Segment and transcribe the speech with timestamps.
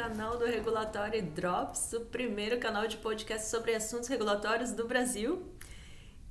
[0.00, 5.42] canal do Regulatório Drops, o primeiro canal de podcast sobre assuntos regulatórios do Brasil,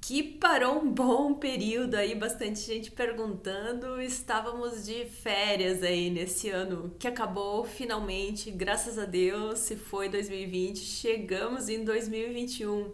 [0.02, 4.02] que parou um bom período aí, bastante gente perguntando.
[4.02, 10.79] Estávamos de férias aí nesse ano que acabou finalmente, graças a Deus, se foi 2020,
[10.79, 12.92] chegamos em 2021.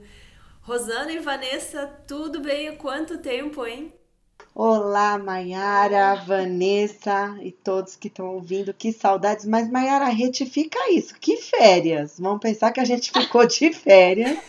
[0.60, 2.76] Rosana e Vanessa, tudo bem?
[2.76, 3.94] Quanto tempo, hein?
[4.58, 9.46] Olá, Maiara, Vanessa e todos que estão ouvindo, que saudades.
[9.46, 11.13] Mas, Maiara, retifica isso.
[11.20, 12.16] Que férias?
[12.18, 14.40] Vamos pensar que a gente ficou de férias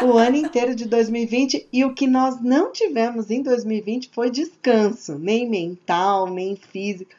[0.00, 5.18] o ano inteiro de 2020 e o que nós não tivemos em 2020 foi descanso,
[5.18, 7.10] nem mental, nem físico.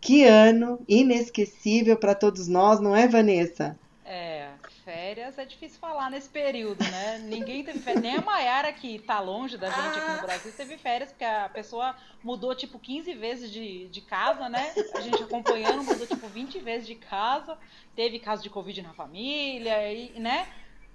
[0.00, 3.76] Que ano inesquecível para todos nós, não é, Vanessa?
[4.98, 7.18] É, férias é difícil falar nesse período, né?
[7.18, 10.76] Ninguém teve férias, nem a Mayara, que tá longe da gente aqui no Brasil, teve
[10.76, 14.74] férias, porque a pessoa mudou tipo 15 vezes de, de casa, né?
[14.94, 17.56] A gente acompanhando, mudou tipo 20 vezes de casa,
[17.94, 20.48] teve caso de Covid na família, e, né?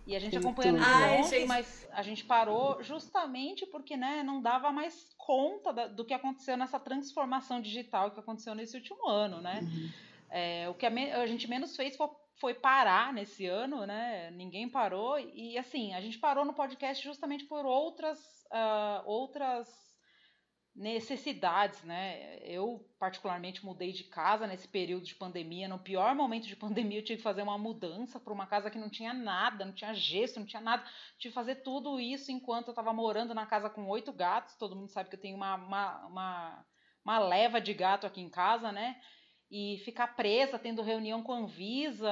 [0.06, 4.70] E a gente acompanhando de longe, mas a gente parou justamente porque né, não dava
[4.70, 9.62] mais conta da, do que aconteceu nessa transformação digital que aconteceu nesse último ano, né?
[9.62, 9.90] Uhum.
[10.30, 10.90] É, o que a,
[11.22, 14.31] a, gente menos fez foi foi parar nesse ano, né?
[14.31, 15.20] Ninguém parou.
[15.20, 18.20] E assim, a gente parou no podcast justamente por outras,
[18.52, 19.67] uh, outras
[20.75, 22.40] necessidades, né?
[22.40, 25.67] Eu, particularmente, mudei de casa nesse período de pandemia.
[25.67, 28.80] No pior momento de pandemia, eu tive que fazer uma mudança para uma casa que
[28.80, 30.84] não tinha nada, não tinha gesso, não tinha nada.
[31.20, 34.56] Tive que fazer tudo isso enquanto eu estava morando na casa com oito gatos.
[34.56, 36.66] Todo mundo sabe que eu tenho uma, uma, uma,
[37.06, 39.00] uma leva de gato aqui em casa, né?
[39.56, 42.09] E ficar presa tendo reunião com a Anvisa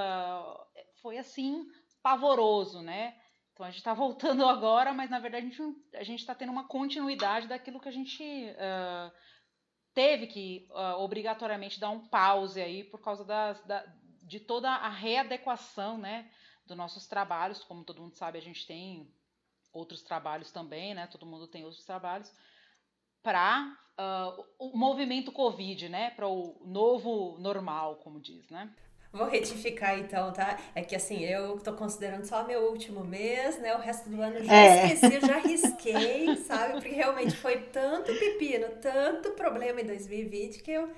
[1.02, 1.68] foi assim
[2.04, 3.20] pavoroso, né?
[3.52, 5.52] Então a gente está voltando agora, mas na verdade
[5.96, 9.12] a gente está tendo uma continuidade daquilo que a gente uh,
[9.92, 13.84] teve que uh, obrigatoriamente dar um pause aí por causa das, da,
[14.22, 16.30] de toda a readequação, né,
[16.68, 17.64] dos nossos trabalhos.
[17.64, 19.12] Como todo mundo sabe, a gente tem
[19.74, 21.08] outros trabalhos também, né?
[21.08, 22.32] Todo mundo tem outros trabalhos
[23.24, 26.12] para uh, o movimento Covid, né?
[26.12, 28.70] Para o novo normal, como diz, né?
[29.14, 30.58] Vou retificar então, tá?
[30.74, 33.76] É que assim, eu tô considerando só meu último mês, né?
[33.76, 34.86] O resto do ano já é.
[34.86, 36.74] esqueci, eu já risquei, sabe?
[36.74, 40.90] Porque realmente foi tanto pepino, tanto problema em 2020 que eu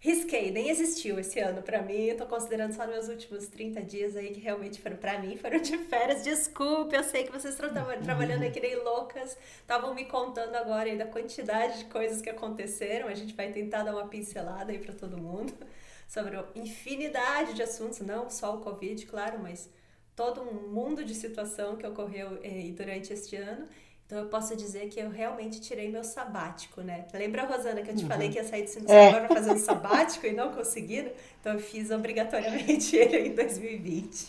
[0.00, 2.04] risquei, nem existiu esse ano para mim.
[2.04, 5.60] Eu tô considerando só meus últimos 30 dias aí que realmente foram para mim, foram
[5.60, 6.22] de férias.
[6.22, 7.68] Desculpe, eu sei que vocês estão
[8.02, 13.08] trabalhando aqui nem loucas, estavam me contando agora aí da quantidade de coisas que aconteceram.
[13.08, 15.52] A gente vai tentar dar uma pincelada aí para todo mundo
[16.08, 19.68] sobre infinidade de assuntos, não só o Covid, claro, mas
[20.14, 23.66] todo um mundo de situação que ocorreu eh, durante este ano.
[24.06, 27.04] Então eu posso dizer que eu realmente tirei meu sabático, né?
[27.12, 28.08] Lembra, Rosana, que eu te uhum.
[28.08, 29.10] falei que ia sair do Cine é.
[29.10, 31.02] para fazer um sabático e não consegui?
[31.02, 31.10] Né?
[31.40, 34.28] Então eu fiz obrigatoriamente ele em 2020.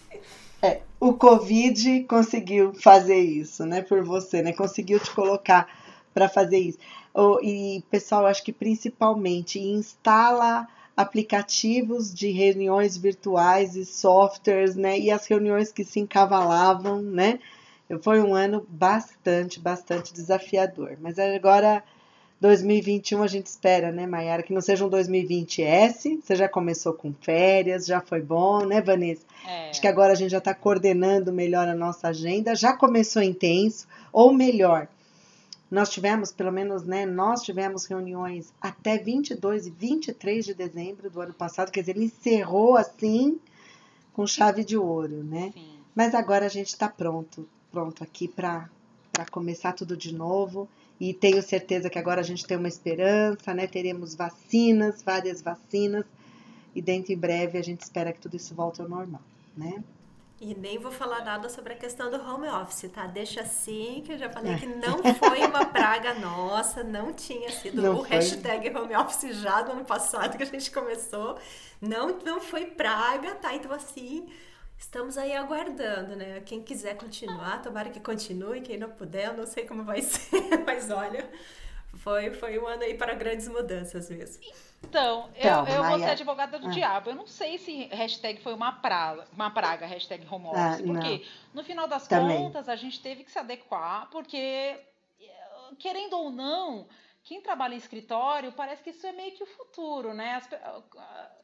[0.64, 4.52] É, o Covid conseguiu fazer isso, né, por você, né?
[4.52, 5.68] Conseguiu te colocar
[6.12, 6.80] para fazer isso.
[7.44, 14.98] e, pessoal, acho que principalmente instala aplicativos de reuniões virtuais e softwares, né?
[14.98, 17.38] E as reuniões que se encavalavam, né?
[18.02, 20.98] Foi um ano bastante, bastante desafiador.
[21.00, 21.84] Mas agora,
[22.42, 26.22] 2021, a gente espera, né, Mayara, que não seja um 2020S.
[26.22, 29.26] Você já começou com férias, já foi bom, né, Vanessa?
[29.48, 29.70] É.
[29.70, 32.56] Acho que agora a gente já está coordenando melhor a nossa agenda.
[32.56, 34.88] Já começou intenso, ou melhor,
[35.70, 41.20] nós tivemos, pelo menos, né, nós tivemos reuniões até 22 e 23 de dezembro do
[41.20, 43.38] ano passado, quer dizer, ele encerrou assim
[44.14, 45.52] com chave de ouro, né?
[45.54, 45.78] Sim.
[45.94, 48.68] Mas agora a gente está pronto, pronto aqui para
[49.30, 50.68] começar tudo de novo.
[51.00, 53.68] E tenho certeza que agora a gente tem uma esperança, né?
[53.68, 56.04] Teremos vacinas, várias vacinas,
[56.74, 59.22] e dentro em breve a gente espera que tudo isso volte ao normal,
[59.56, 59.84] né?
[60.42, 63.06] E nem vou falar nada sobre a questão do home office, tá?
[63.06, 67.80] Deixa assim, que eu já falei que não foi uma praga nossa, não tinha sido
[67.80, 68.10] não o foi.
[68.10, 71.38] hashtag home office já do ano passado que a gente começou.
[71.80, 73.54] Não, não foi praga, tá?
[73.54, 74.26] Então, assim,
[74.78, 76.40] Estamos aí aguardando, né?
[76.42, 78.62] Quem quiser continuar, tomara que continue.
[78.62, 81.30] Quem não puder, eu não sei como vai ser, mas olha,
[81.96, 84.44] foi, foi um ano aí para grandes mudanças mesmo.
[84.84, 86.72] Então, eu, então, eu vou ser advogada do ah.
[86.72, 87.10] diabo.
[87.10, 90.94] Eu não sei se hashtag foi uma praga, uma praga hashtag home ah, office, ah,
[90.94, 92.38] porque no final das Também.
[92.38, 94.80] contas a gente teve que se adequar, porque
[95.80, 96.88] querendo ou não,
[97.24, 100.42] quem trabalha em escritório parece que isso é meio que o futuro, né?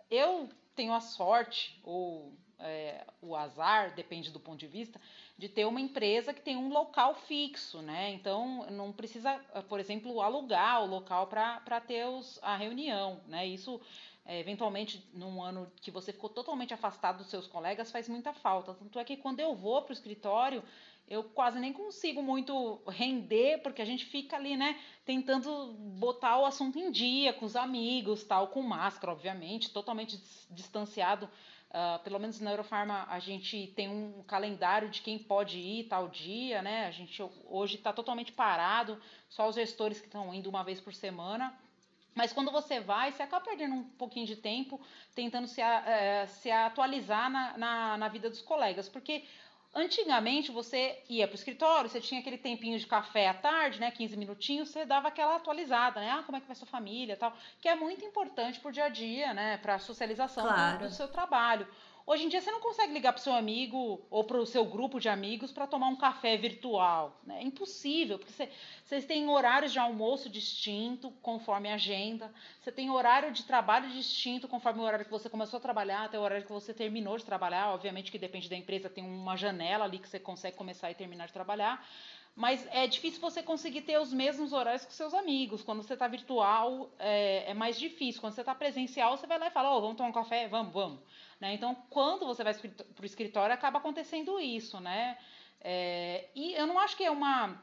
[0.09, 4.99] Eu tenho a sorte, ou é, o azar, depende do ponto de vista,
[5.37, 8.13] de ter uma empresa que tem um local fixo, né?
[8.13, 9.33] Então não precisa,
[9.67, 13.45] por exemplo, alugar o local para ter os, a reunião, né?
[13.45, 13.79] Isso
[14.25, 18.73] é, eventualmente num ano que você ficou totalmente afastado dos seus colegas, faz muita falta.
[18.73, 20.63] Tanto é que quando eu vou para o escritório,
[21.07, 26.45] eu quase nem consigo muito render, porque a gente fica ali, né, tentando botar o
[26.45, 30.17] assunto em dia com os amigos, tal, com máscara, obviamente, totalmente
[30.49, 31.29] distanciado.
[31.73, 36.07] Uh, pelo menos na Eurofarma a gente tem um calendário de quem pode ir tal
[36.07, 36.85] dia, né?
[36.85, 40.93] A gente hoje está totalmente parado, só os gestores que estão indo uma vez por
[40.93, 41.51] semana.
[42.13, 44.79] Mas quando você vai, você acaba perdendo um pouquinho de tempo
[45.15, 49.23] tentando se, uh, se atualizar na, na, na vida dos colegas, porque
[49.75, 53.89] Antigamente você ia para o escritório, você tinha aquele tempinho de café à tarde, né,
[53.89, 56.11] 15 minutinhos, você dava aquela atualizada, né?
[56.11, 58.85] Ah, como é que vai sua família, tal, que é muito importante para o dia
[58.85, 60.87] a dia, né, para a socialização claro.
[60.87, 61.67] do seu trabalho.
[62.05, 64.99] Hoje em dia você não consegue ligar para seu amigo ou para o seu grupo
[64.99, 67.17] de amigos para tomar um café virtual.
[67.23, 67.39] Né?
[67.39, 68.49] É impossível, porque você,
[68.83, 72.33] vocês têm horários de almoço distinto, conforme a agenda.
[72.59, 76.19] Você tem horário de trabalho distinto, conforme o horário que você começou a trabalhar, até
[76.19, 77.73] o horário que você terminou de trabalhar.
[77.73, 81.27] Obviamente que depende da empresa, tem uma janela ali que você consegue começar e terminar
[81.27, 81.87] de trabalhar.
[82.35, 85.61] Mas é difícil você conseguir ter os mesmos horários com seus amigos.
[85.61, 88.19] Quando você está virtual, é, é, mais difícil.
[88.19, 90.47] Quando você está presencial, você vai lá e fala: oh, vamos tomar um café?
[90.47, 90.99] Vamos, vamos.
[91.43, 91.55] Né?
[91.55, 95.17] Então, quando você vai para o escritório, acaba acontecendo isso, né?
[95.59, 97.61] É, e eu não acho que é uma...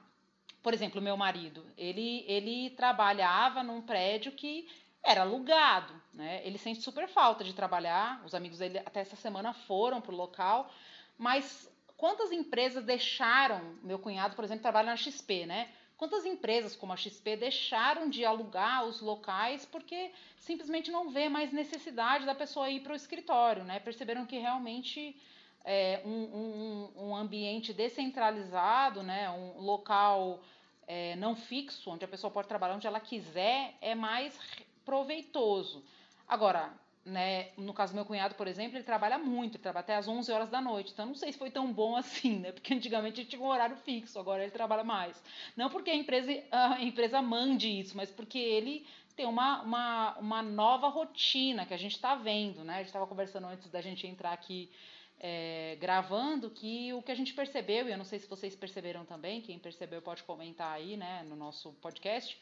[0.62, 4.68] Por exemplo, meu marido, ele, ele trabalhava num prédio que
[5.02, 6.42] era alugado, né?
[6.44, 10.16] Ele sente super falta de trabalhar, os amigos dele até essa semana foram para o
[10.16, 10.70] local,
[11.16, 11.66] mas
[11.96, 15.70] quantas empresas deixaram, meu cunhado, por exemplo, trabalha na XP, né?
[16.00, 21.52] Quantas empresas como a XP deixaram de alugar os locais porque simplesmente não vê mais
[21.52, 23.78] necessidade da pessoa ir para o escritório, né?
[23.80, 25.14] Perceberam que realmente
[25.62, 29.28] é, um, um, um, ambiente descentralizado, né?
[29.28, 30.40] um local
[30.86, 34.40] é, não fixo, onde a pessoa pode trabalhar onde ela quiser, é mais
[34.86, 35.84] proveitoso.
[36.26, 36.72] Agora,
[37.04, 37.48] né?
[37.56, 40.30] No caso do meu cunhado, por exemplo, ele trabalha muito, ele trabalha até às 11
[40.32, 40.92] horas da noite.
[40.92, 42.52] Então, não sei se foi tão bom assim, né?
[42.52, 45.22] Porque antigamente ele tinha um horário fixo, agora ele trabalha mais.
[45.56, 48.86] Não porque a empresa, a empresa mande isso, mas porque ele
[49.16, 52.74] tem uma, uma, uma nova rotina que a gente está vendo, né?
[52.74, 54.70] A gente estava conversando antes da gente entrar aqui
[55.18, 59.04] é, gravando que o que a gente percebeu, e eu não sei se vocês perceberam
[59.04, 62.40] também, quem percebeu pode comentar aí, né, no nosso podcast,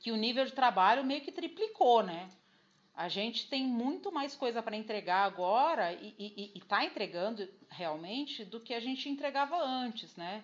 [0.00, 2.28] que o nível de trabalho meio que triplicou, né?
[2.98, 8.74] A gente tem muito mais coisa para entregar agora e está entregando realmente do que
[8.74, 10.42] a gente entregava antes, né?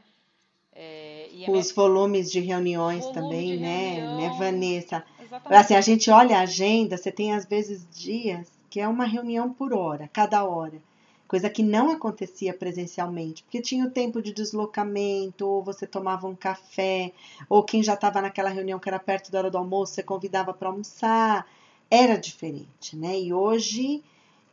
[0.72, 1.62] É, Os minha...
[1.74, 3.94] volumes de reuniões Volume também, de né?
[3.94, 4.16] Reunião.
[4.18, 5.04] né, Vanessa?
[5.20, 5.60] Exatamente.
[5.60, 9.52] Assim, a gente olha a agenda, você tem às vezes dias que é uma reunião
[9.52, 10.80] por hora, cada hora.
[11.26, 16.36] Coisa que não acontecia presencialmente, porque tinha o tempo de deslocamento, ou você tomava um
[16.36, 17.10] café,
[17.48, 20.54] ou quem já estava naquela reunião que era perto da hora do almoço, você convidava
[20.54, 21.44] para almoçar
[21.94, 23.20] era diferente, né?
[23.20, 24.02] E hoje,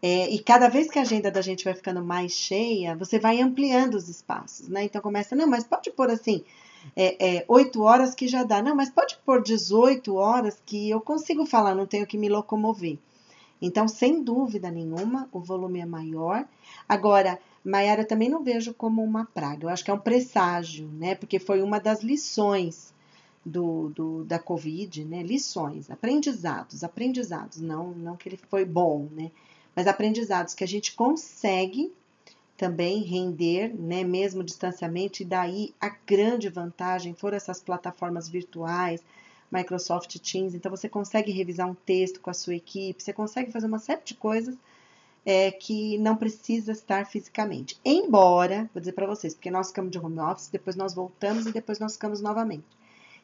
[0.02, 3.42] é, e cada vez que a agenda da gente vai ficando mais cheia, você vai
[3.42, 4.84] ampliando os espaços, né?
[4.84, 6.44] Então começa, não, mas pode pôr assim,
[6.96, 11.02] é, é, 8 horas que já dá, não, mas pode pôr 18 horas que eu
[11.02, 12.98] consigo falar, não tenho que me locomover.
[13.60, 16.48] Então, sem dúvida nenhuma, o volume é maior.
[16.90, 21.16] Agora, Maiara, também não vejo como uma praga, eu acho que é um presságio, né?
[21.16, 22.91] Porque foi uma das lições
[23.46, 25.24] do, do, da Covid, né?
[25.24, 29.32] Lições, aprendizados, aprendizados, não, não que ele foi bom, né?
[29.76, 31.92] Mas aprendizados que a gente consegue
[32.56, 34.04] também render, né?
[34.04, 39.02] Mesmo distanciamento, e daí a grande vantagem foram essas plataformas virtuais,
[39.52, 43.68] Microsoft Teams, então você consegue revisar um texto com a sua equipe, você consegue fazer
[43.68, 44.56] uma série de coisas
[45.26, 47.80] é, que não precisa estar fisicamente.
[47.84, 51.52] Embora, vou dizer para vocês, porque nós ficamos de home office, depois nós voltamos e
[51.52, 52.64] depois nós ficamos novamente.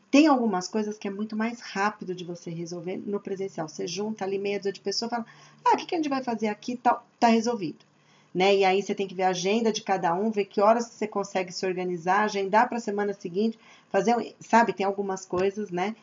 [0.10, 3.68] Tem algumas coisas que é muito mais rápido de você resolver no presencial.
[3.68, 5.26] Você junta ali meia dúzia de pessoas fala,
[5.66, 6.78] ah, o que, a gente vai fazer aqui?
[6.78, 7.86] Tá, tá resolvido.
[8.34, 8.58] Né?
[8.58, 11.08] E aí você tem que ver a agenda de cada um, ver que horas você
[11.08, 13.60] consegue se organizar, agendar para a semana seguinte,
[13.90, 15.96] fazer, sabe, tem algumas coisas, né,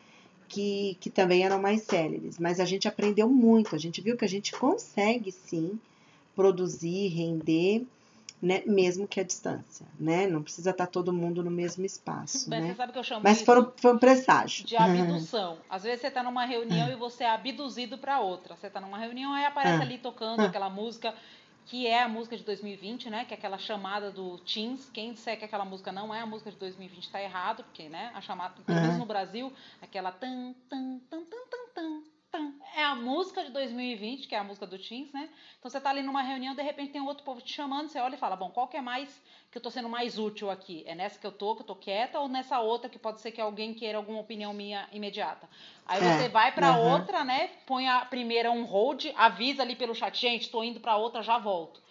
[0.47, 2.37] que, que também eram mais céleres.
[2.37, 5.79] Mas a gente aprendeu muito, a gente viu que a gente consegue sim
[6.35, 7.85] produzir, render
[8.41, 10.27] né, mesmo que a distância, né?
[10.27, 12.67] Não precisa estar todo mundo no mesmo espaço, Mas né?
[12.69, 14.65] Você sabe que eu chamo Mas foram, foi um presságio.
[14.65, 15.57] De abdução.
[15.69, 18.55] Às vezes você está numa reunião e você é abduzido para outra.
[18.55, 19.81] Você está numa reunião e aparece ah.
[19.81, 20.45] ali tocando ah.
[20.45, 21.13] aquela música
[21.65, 23.25] que é a música de 2020, né?
[23.25, 24.89] Que é aquela chamada do Teams.
[24.93, 28.11] Quem disser que aquela música não é a música de 2020 está errado, porque, né?
[28.13, 29.51] A chamada, pelo menos no Brasil,
[29.81, 32.14] aquela tan tan tan tan tan tan
[32.75, 35.29] é a música de 2020, que é a música do Teams, né?
[35.59, 37.99] Então você tá ali numa reunião, de repente tem um outro povo te chamando, você
[37.99, 40.83] olha e fala, bom, qual que é mais que eu tô sendo mais útil aqui?
[40.85, 43.31] É nessa que eu tô, que eu tô quieta, ou nessa outra que pode ser
[43.31, 45.49] que alguém queira alguma opinião minha imediata?
[45.85, 46.91] Aí é, você vai para uhum.
[46.91, 47.49] outra, né?
[47.65, 51.37] Põe a primeira um hold, avisa ali pelo chat, gente, tô indo para outra, já
[51.37, 51.81] volto.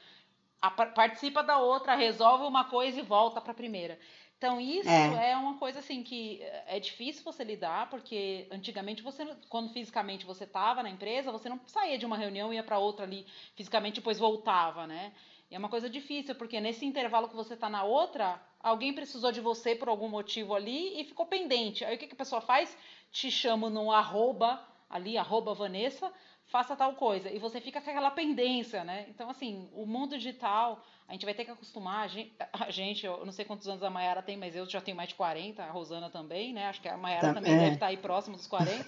[0.60, 3.98] A, participa da outra, resolve uma coisa e volta para a primeira.
[4.36, 5.30] Então, isso é.
[5.30, 5.36] é.
[5.36, 10.82] uma coisa assim que é difícil você lidar, porque antigamente você, quando fisicamente você estava
[10.82, 14.18] na empresa, você não saía de uma reunião e ia para outra ali fisicamente, depois
[14.18, 15.12] voltava, né?
[15.50, 19.30] E é uma coisa difícil, porque nesse intervalo que você está na outra, alguém precisou
[19.30, 21.84] de você por algum motivo ali e ficou pendente.
[21.84, 22.76] Aí o que, que a pessoa faz?
[23.12, 26.12] Te chama no arroba, ali, arroba Vanessa,
[26.46, 27.30] faça tal coisa.
[27.30, 29.06] E você fica com aquela pendência, né?
[29.08, 32.04] Então, assim, o mundo digital, a gente vai ter que acostumar.
[32.04, 34.80] A gente, a gente eu não sei quantos anos a Mayara tem, mas eu já
[34.80, 36.66] tenho mais de 40, a Rosana também, né?
[36.68, 37.58] Acho que a Mayara tá, também é.
[37.58, 38.84] deve estar aí próximo dos 40.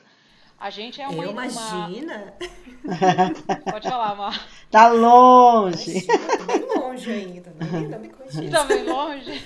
[0.58, 1.22] A gente é uma.
[1.22, 2.34] Eu imagina!
[2.82, 3.72] Uma...
[3.72, 4.48] Pode falar, Mar.
[4.70, 5.98] Tá longe!
[5.98, 8.08] Imagina, tá bem longe ainda, não me.
[8.50, 9.42] Tá bem longe?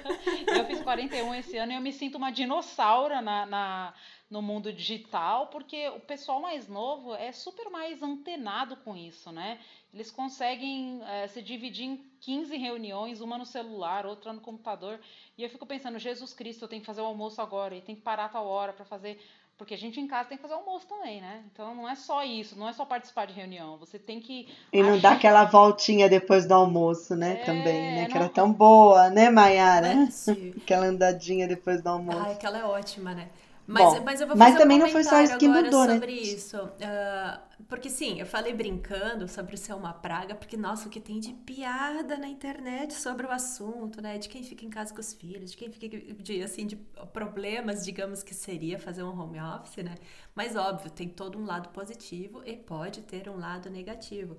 [0.46, 3.94] eu fiz 41 esse ano e eu me sinto uma dinossauro na, na
[4.30, 9.58] no mundo digital, porque o pessoal mais novo é super mais antenado com isso, né?
[9.92, 14.98] Eles conseguem é, se dividir em 15 reuniões, uma no celular, outra no computador.
[15.38, 17.94] E eu fico pensando, Jesus Cristo, eu tenho que fazer o almoço agora, e tem
[17.94, 19.20] que parar a tal hora para fazer.
[19.56, 21.44] Porque a gente em casa tem que fazer almoço também, né?
[21.52, 23.76] Então não é só isso, não é só participar de reunião.
[23.78, 24.48] Você tem que.
[24.72, 27.34] E não dá aquela voltinha depois do almoço, né?
[27.40, 28.02] É, também, né?
[28.02, 28.08] Não...
[28.08, 30.08] Que era tão boa, né, Mayara?
[30.60, 32.18] aquela andadinha depois do almoço.
[32.18, 33.28] Ah, aquela é ótima, né?
[33.66, 35.86] Mas, Bom, mas eu vou fazer mas também um não foi só isso que mudou,
[35.86, 35.94] né?
[35.94, 36.58] sobre isso.
[36.58, 41.18] Uh, porque sim, eu falei brincando sobre ser uma praga, porque, nossa, o que tem
[41.18, 44.18] de piada na internet sobre o assunto, né?
[44.18, 45.88] De quem fica em casa com os filhos, de quem fica
[46.22, 46.76] de, assim, de
[47.12, 49.94] problemas, digamos que seria fazer um home office, né?
[50.34, 54.36] Mas óbvio, tem todo um lado positivo e pode ter um lado negativo.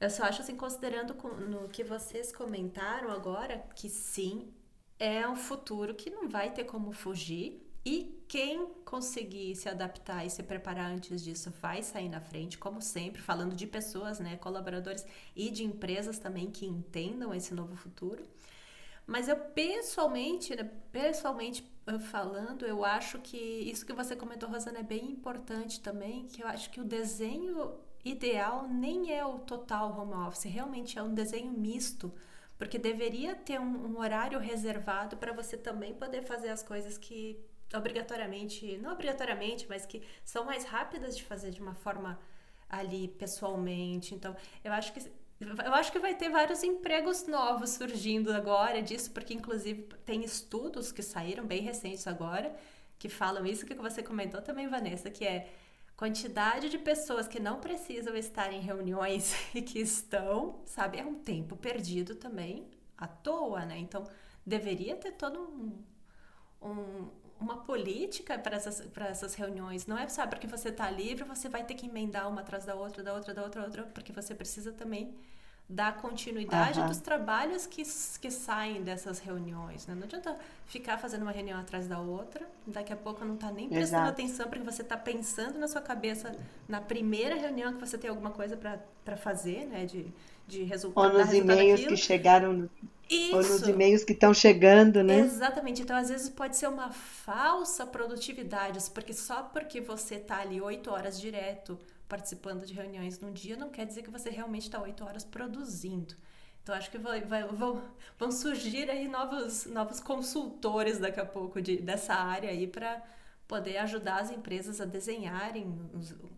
[0.00, 1.14] Eu só acho assim, considerando
[1.48, 4.48] no que vocês comentaram agora, que sim,
[4.98, 10.30] é um futuro que não vai ter como fugir e quem conseguir se adaptar e
[10.30, 15.04] se preparar antes disso vai sair na frente, como sempre, falando de pessoas, né, colaboradores
[15.34, 18.24] e de empresas também que entendam esse novo futuro.
[19.06, 21.68] Mas eu pessoalmente, né, pessoalmente
[21.98, 26.46] falando, eu acho que isso que você comentou, Rosana, é bem importante também, que eu
[26.46, 27.72] acho que o desenho
[28.04, 32.12] ideal nem é o total home office, realmente é um desenho misto,
[32.56, 37.40] porque deveria ter um, um horário reservado para você também poder fazer as coisas que
[37.74, 42.18] obrigatoriamente, não obrigatoriamente, mas que são mais rápidas de fazer de uma forma
[42.68, 44.14] ali pessoalmente.
[44.14, 49.10] Então, eu acho que eu acho que vai ter vários empregos novos surgindo agora disso,
[49.10, 52.54] porque inclusive tem estudos que saíram bem recentes agora
[52.98, 55.50] que falam isso que você comentou também, Vanessa, que é
[55.96, 61.14] quantidade de pessoas que não precisam estar em reuniões e que estão, sabe, é um
[61.14, 63.78] tempo perdido também à toa, né?
[63.78, 64.04] Então,
[64.44, 65.82] deveria ter todo um,
[66.60, 67.08] um,
[67.40, 69.86] uma política para essas, para essas reuniões.
[69.86, 72.74] Não é só porque você está livre, você vai ter que emendar uma atrás da
[72.74, 75.14] outra, da outra, da outra, outra, porque você precisa também
[75.70, 76.88] dar continuidade uhum.
[76.88, 77.82] dos trabalhos que,
[78.20, 79.86] que saem dessas reuniões.
[79.86, 79.94] Né?
[79.94, 83.68] Não adianta ficar fazendo uma reunião atrás da outra, daqui a pouco não está nem
[83.68, 84.20] prestando Exato.
[84.20, 86.34] atenção, porque você está pensando na sua cabeça
[86.68, 89.86] na primeira reunião que você tem alguma coisa para fazer, né?
[89.86, 90.12] de,
[90.46, 91.06] de resultado.
[91.06, 92.68] Ou nos e-mails que chegaram
[93.10, 93.36] isso.
[93.36, 95.20] Ou nos e-mails que estão chegando, né?
[95.20, 95.82] Exatamente.
[95.82, 100.90] Então, às vezes, pode ser uma falsa produtividade, porque só porque você está ali oito
[100.90, 105.04] horas direto participando de reuniões num dia, não quer dizer que você realmente está oito
[105.04, 106.14] horas produzindo.
[106.62, 107.82] Então, acho que vai, vai, vão,
[108.18, 113.02] vão surgir aí novos, novos consultores daqui a pouco de, dessa área aí para
[113.48, 115.76] poder ajudar as empresas a desenharem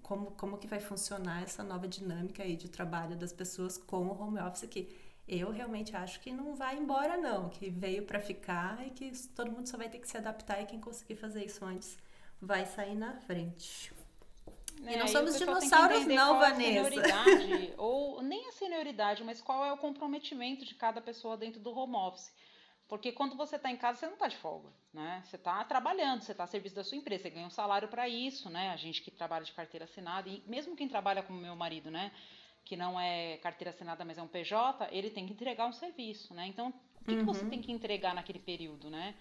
[0.03, 4.19] como, como que vai funcionar essa nova dinâmica aí de trabalho das pessoas com o
[4.19, 4.89] home office que
[5.27, 9.51] eu realmente acho que não vai embora não, que veio para ficar e que todo
[9.51, 11.97] mundo só vai ter que se adaptar e quem conseguir fazer isso antes
[12.41, 13.93] vai sair na frente.
[14.85, 16.91] É, e não somos dinossauros não, Vanessa.
[16.91, 21.71] senioridade, ou nem a senioridade, mas qual é o comprometimento de cada pessoa dentro do
[21.71, 22.33] home office.
[22.89, 25.23] Porque quando você está em casa, você não está de folga, né?
[25.25, 28.09] Você está trabalhando, você está a serviço da sua empresa, você ganha um salário para
[28.09, 28.71] isso, né?
[28.71, 32.13] A gente que trabalha de carteira assinada, e mesmo quem trabalha como meu marido, né?
[32.65, 36.35] Que não é carteira assinada, mas é um PJ, ele tem que entregar um serviço,
[36.35, 36.47] né?
[36.47, 37.19] Então, o que, uhum.
[37.19, 37.51] que você uhum.
[37.51, 39.15] tem que entregar naquele período, né?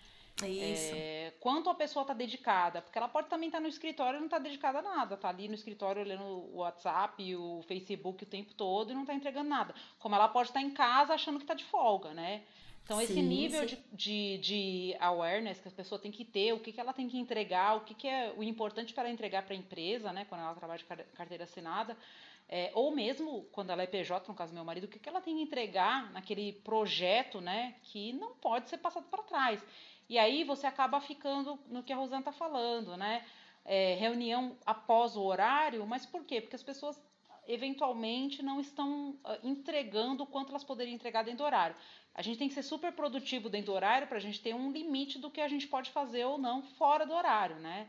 [0.47, 0.93] Isso.
[0.95, 4.19] É, quanto a pessoa está dedicada, porque ela pode também estar tá no escritório e
[4.19, 8.27] não está dedicada a nada, está ali no escritório olhando o WhatsApp, o Facebook o
[8.27, 9.75] tempo todo e não está entregando nada.
[9.99, 12.43] Como ela pode estar tá em casa achando que está de folga, né?
[12.83, 16.59] Então, sim, esse nível de, de, de, awareness que a pessoa tem que ter, o
[16.59, 19.43] que, que ela tem que entregar, o que, que é o importante para ela entregar
[19.43, 21.95] para a empresa, né, quando ela trabalha de carteira assinada,
[22.53, 25.07] é, ou mesmo quando ela é PJ, no caso do meu marido, o que, que
[25.07, 29.65] ela tem que entregar naquele projeto né, que não pode ser passado para trás.
[30.09, 33.25] E aí você acaba ficando no que a Rosana está falando, né?
[33.63, 36.41] É, reunião após o horário, mas por quê?
[36.41, 37.01] Porque as pessoas
[37.47, 41.75] eventualmente não estão uh, entregando o quanto elas poderiam entregar dentro do horário.
[42.13, 44.71] A gente tem que ser super produtivo dentro do horário para a gente ter um
[44.71, 47.87] limite do que a gente pode fazer ou não fora do horário, né?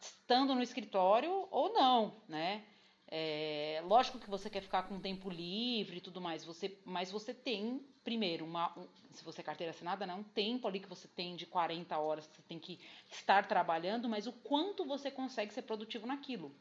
[0.00, 2.64] Estando no escritório ou não, né?
[3.08, 7.32] É, lógico que você quer ficar com tempo livre e tudo mais, você, mas você
[7.32, 11.06] tem, primeiro, uma, um, se você é carteira assinada, né, um tempo ali que você
[11.06, 15.54] tem de 40 horas que você tem que estar trabalhando, mas o quanto você consegue
[15.54, 16.52] ser produtivo naquilo.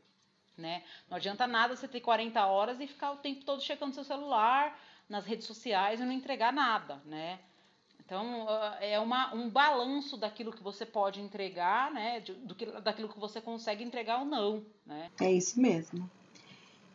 [0.55, 0.83] Né?
[1.09, 4.79] Não adianta nada você ter 40 horas e ficar o tempo todo checando seu celular,
[5.09, 7.39] nas redes sociais e não entregar nada, né?
[8.03, 12.19] Então, ah, é uma, um balanço daquilo que você pode entregar, né?
[12.19, 15.11] Do que, daquilo que você consegue entregar ou não, né?
[15.19, 16.09] É isso mesmo.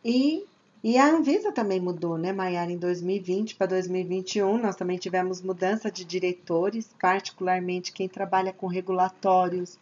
[0.03, 0.45] E,
[0.83, 2.71] e a Anvisa também mudou, né, Maiara?
[2.71, 9.77] Em 2020 para 2021, nós também tivemos mudança de diretores, particularmente quem trabalha com regulatórios.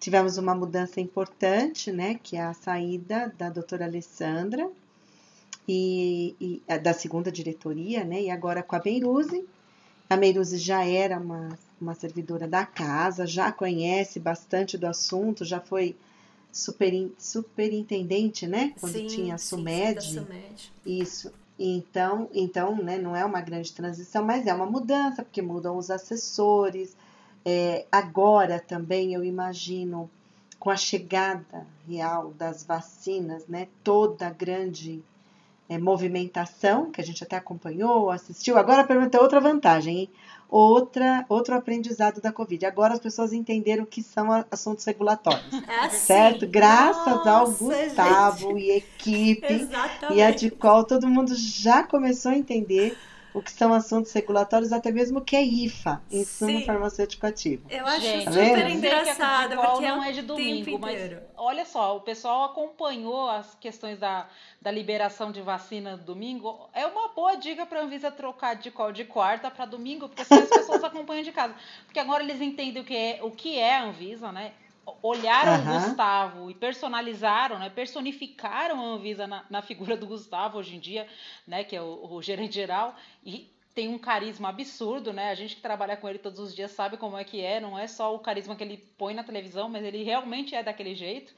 [0.00, 4.68] Tivemos uma mudança importante, né, que é a saída da doutora Alessandra,
[5.68, 8.22] e, e, é, da segunda diretoria, né?
[8.22, 9.44] E agora com a Meiruzi.
[10.08, 15.60] A Meiruzi já era uma, uma servidora da casa, já conhece bastante do assunto, já
[15.60, 15.96] foi
[16.56, 18.72] super, superintendente, né?
[18.80, 20.02] Quando sim, tinha a SUMED.
[20.02, 20.72] Sim, SUMED.
[20.84, 21.32] Isso.
[21.58, 25.90] Então, então né, não é uma grande transição, mas é uma mudança, porque mudam os
[25.90, 26.96] assessores.
[27.44, 30.10] É, agora também eu imagino,
[30.58, 35.02] com a chegada real das vacinas, né, toda a grande
[35.68, 38.58] é, movimentação, que a gente até acompanhou, assistiu.
[38.58, 40.10] Agora a pergunta é outra vantagem, hein?
[40.48, 42.66] Outra, outro aprendizado da Covid.
[42.66, 45.44] Agora as pessoas entenderam o que são assuntos regulatórios.
[45.68, 46.06] É assim.
[46.06, 46.46] certo?
[46.46, 48.60] Graças Nossa, ao Gustavo gente.
[48.60, 50.18] e equipe Exatamente.
[50.18, 52.96] e a Dicol, todo mundo já começou a entender
[53.36, 56.64] o que são assuntos regulatórios, até mesmo o que é IFA, Insumo Sim.
[56.64, 57.66] Farmacêutico Ativo.
[57.68, 62.00] Eu acho Gente, tá super engraçado, porque não é de domingo, mas olha só, o
[62.00, 64.26] pessoal acompanhou as questões da,
[64.58, 66.66] da liberação de vacina domingo.
[66.72, 70.42] É uma boa dica para a Anvisa trocar de de quarta para domingo, porque assim
[70.42, 71.54] as pessoas acompanham de casa.
[71.84, 74.52] Porque agora eles entendem o que é, o que é a Anvisa, né?
[75.02, 75.76] Olharam uhum.
[75.76, 80.78] o Gustavo e personalizaram, né, personificaram a Anvisa na, na, figura do Gustavo hoje em
[80.78, 81.06] dia,
[81.46, 82.94] né, que é o, o, gerente geral,
[83.24, 85.30] e tem um carisma absurdo, né?
[85.30, 87.78] A gente que trabalha com ele todos os dias sabe como é que é, não
[87.78, 91.34] é só o carisma que ele põe na televisão, mas ele realmente é daquele jeito.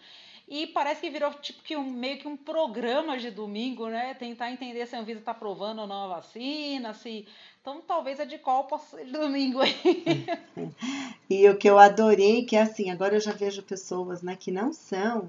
[0.47, 4.15] E parece que virou tipo que um, meio que um programa de domingo, né?
[4.15, 7.27] Tentar entender se a Anvisa está aprovando ou não a vacina, se.
[7.69, 9.77] Então talvez a de qual possa ser domingo aí.
[11.29, 14.51] e o que eu adorei, que é assim, agora eu já vejo pessoas né, que
[14.51, 15.29] não são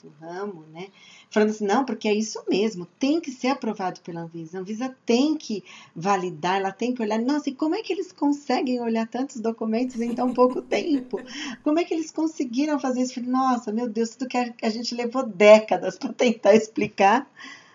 [0.00, 0.86] do ramo, né?
[1.30, 4.58] falando assim, não, porque é isso mesmo, tem que ser aprovado pela Anvisa.
[4.58, 7.18] A Anvisa tem que validar, ela tem que olhar.
[7.18, 11.20] Nossa, e como é que eles conseguem olhar tantos documentos em tão pouco tempo?
[11.64, 13.14] Como é que eles conseguiram fazer isso?
[13.14, 17.28] Falei, nossa, meu Deus, tudo que a gente levou décadas para tentar explicar,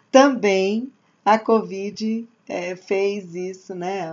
[0.09, 0.89] também
[1.25, 4.11] a Covid é, fez isso, né?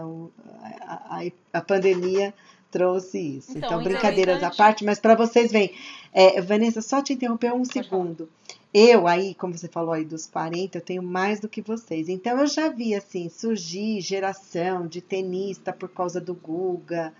[0.80, 2.32] a, a, a pandemia
[2.70, 3.52] trouxe isso.
[3.52, 5.74] Então, então brincadeiras à parte, mas para vocês verem,
[6.12, 8.26] é, Vanessa, só te interromper um Pode segundo.
[8.26, 8.62] Falar.
[8.74, 12.08] Eu aí, como você falou aí dos 40, eu tenho mais do que vocês.
[12.08, 17.12] Então eu já vi assim surgir geração de tenista por causa do Guga,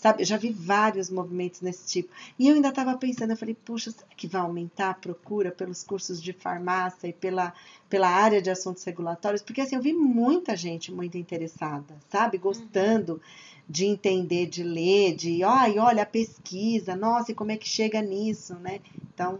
[0.00, 0.22] sabe?
[0.22, 2.10] Eu já vi vários movimentos nesse tipo.
[2.38, 5.84] E eu ainda estava pensando, eu falei, puxa, será que vai aumentar a procura pelos
[5.84, 7.52] cursos de farmácia e pela,
[7.88, 9.42] pela área de assuntos regulatórios?
[9.42, 12.38] Porque assim, eu vi muita gente muito interessada, sabe?
[12.38, 13.20] Gostando uhum.
[13.68, 18.00] de entender, de ler, de, ai, olha a pesquisa, nossa, e como é que chega
[18.00, 18.80] nisso, né?
[19.12, 19.38] Então,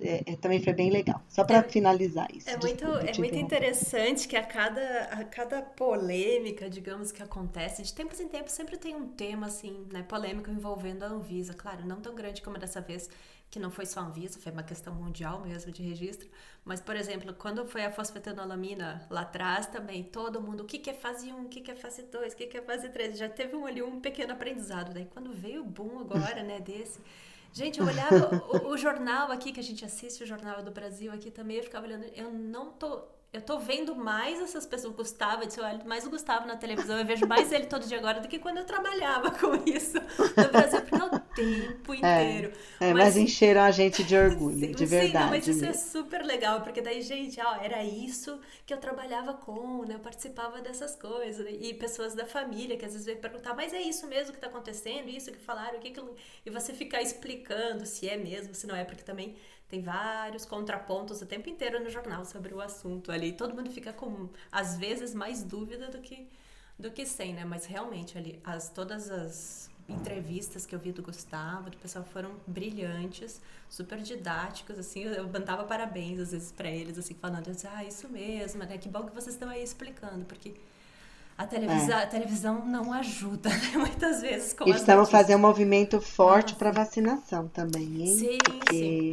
[0.00, 1.22] é, é, também foi bem legal.
[1.28, 2.48] Só para é, finalizar isso.
[2.48, 7.92] É muito, é muito interessante que a cada, a cada polêmica, digamos, que acontece, de
[7.92, 11.54] tempos em tempos sempre tem um tema, assim, né, polêmico envolvendo a Anvisa.
[11.54, 13.08] Claro, não tão grande como dessa vez,
[13.50, 16.28] que não foi só a Anvisa, foi uma questão mundial mesmo de registro.
[16.64, 20.90] Mas, por exemplo, quando foi a fosfetanolamina lá atrás também, todo mundo, o que, que
[20.90, 23.16] é fase 1, o que, que é fase 2, o que, que é fase 3,
[23.16, 24.92] já teve um, ali um pequeno aprendizado.
[24.92, 27.00] Daí quando veio o boom agora, né, desse
[27.56, 31.10] Gente, eu olhava o, o, jornal aqui, que a gente assiste, o Jornal do Brasil
[31.10, 33.02] aqui também, eu ficava olhando, eu não tô.
[33.36, 36.98] Eu tô vendo mais essas pessoas, o Gustavo, eu olho mais o Gustavo na televisão,
[36.98, 40.48] eu vejo mais ele todo dia agora do que quando eu trabalhava com isso no
[40.50, 42.52] Brasil, porque é o tempo é, inteiro.
[42.80, 45.12] É, é mas, mas, encheram a gente de orgulho, sim, de verdade.
[45.12, 45.82] Sim, não, mas isso é mesmo.
[45.82, 49.96] é super legal, porque daí, gente, ó, era isso que eu trabalhava com, né?
[49.96, 51.46] Eu participava dessas coisas.
[51.60, 54.46] E pessoas da família que às vezes vêm perguntar, mas é isso mesmo que tá
[54.46, 56.00] acontecendo, isso que falaram, o que que...
[56.44, 59.36] E você ficar explicando se é mesmo, se não é, porque também
[59.68, 63.32] tem vários contrapontos o tempo inteiro no jornal sobre o assunto ali.
[63.32, 66.28] Todo mundo fica com, às vezes, mais dúvida do que,
[66.78, 67.44] do que sem, né?
[67.44, 72.32] Mas realmente ali, as, todas as entrevistas que eu vi do Gustavo, do pessoal foram
[72.46, 77.84] brilhantes, super didáticos, assim, eu mandava parabéns às vezes para eles, assim, falando, disse, ah,
[77.84, 78.78] isso mesmo, né?
[78.78, 80.54] Que bom que vocês estão aí explicando, porque
[81.36, 82.02] a televisão, é.
[82.04, 83.78] a televisão não ajuda, né?
[83.78, 88.16] Muitas vezes com Estamos fazendo um movimento forte para vacinação também, hein?
[88.16, 88.76] Sim, porque...
[88.76, 89.10] sim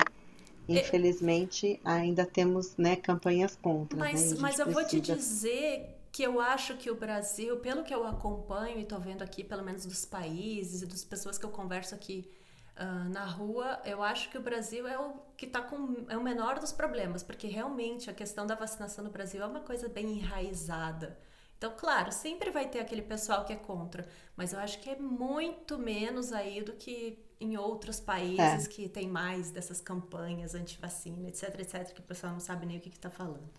[0.68, 3.98] Infelizmente, ainda temos né, campanhas contra.
[3.98, 4.38] Mas, né?
[4.40, 4.82] mas eu precisa...
[4.82, 9.00] vou te dizer que eu acho que o Brasil, pelo que eu acompanho e estou
[9.00, 12.30] vendo aqui, pelo menos dos países e das pessoas que eu converso aqui
[12.78, 16.24] uh, na rua, eu acho que o Brasil é o que está com é o
[16.24, 20.20] menor dos problemas, porque realmente a questão da vacinação no Brasil é uma coisa bem
[20.20, 21.18] enraizada.
[21.58, 24.96] Então, claro, sempre vai ter aquele pessoal que é contra, mas eu acho que é
[24.96, 28.70] muito menos aí do que em outros países é.
[28.70, 32.82] que tem mais dessas campanhas anti-vacina, etc, etc, que o pessoal não sabe nem o
[32.82, 33.50] que está falando.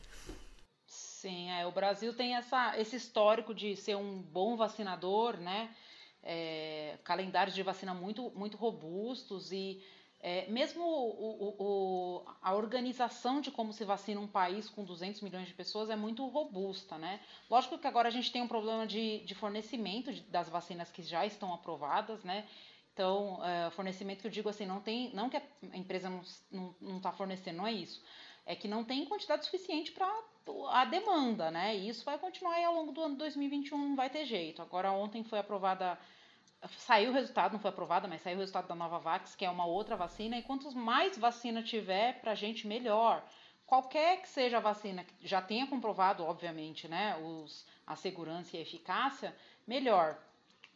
[0.87, 5.75] Sim, é, o Brasil tem essa, esse histórico de ser um bom vacinador, né?
[6.23, 9.83] É, calendários de vacina muito, muito robustos e
[10.27, 15.21] é, mesmo o, o, o, a organização de como se vacina um país com 200
[15.21, 17.21] milhões de pessoas é muito robusta, né?
[17.51, 21.03] Lógico que agora a gente tem um problema de, de fornecimento de, das vacinas que
[21.03, 22.47] já estão aprovadas, né?
[22.95, 25.43] Então, é, fornecimento que eu digo assim, não tem, não que a
[25.77, 28.01] empresa não está fornecendo, não é isso.
[28.47, 30.09] É que não tem quantidade suficiente para
[30.71, 31.77] a demanda, né?
[31.77, 34.63] E isso vai continuar ao longo do ano 2021, não vai ter jeito.
[34.63, 35.99] Agora, ontem foi aprovada
[36.79, 39.67] saiu o resultado, não foi aprovada, mas saiu o resultado da Novavax, que é uma
[39.67, 43.23] outra vacina, e quantos mais vacina tiver para a gente, melhor.
[43.67, 48.59] Qualquer que seja a vacina que já tenha comprovado, obviamente, né, os, a segurança e
[48.61, 49.35] a eficácia,
[49.67, 50.19] melhor.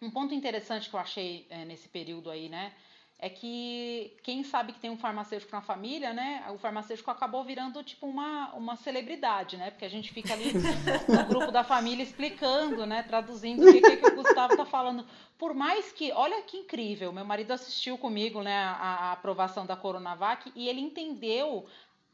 [0.01, 2.73] Um ponto interessante que eu achei é, nesse período aí, né,
[3.21, 6.45] é que quem sabe que tem um farmacêutico na família, né?
[6.51, 9.73] O farmacêutico acabou virando tipo uma, uma celebridade, né?
[9.73, 10.53] Porque a gente fica ali
[11.09, 13.03] no grupo da família explicando, né?
[13.03, 15.05] Traduzindo o que, que, o Gustavo tá falando.
[15.37, 19.77] Por mais que, olha que incrível, meu marido assistiu comigo, né, a, a aprovação da
[19.77, 21.67] Coronavac e ele entendeu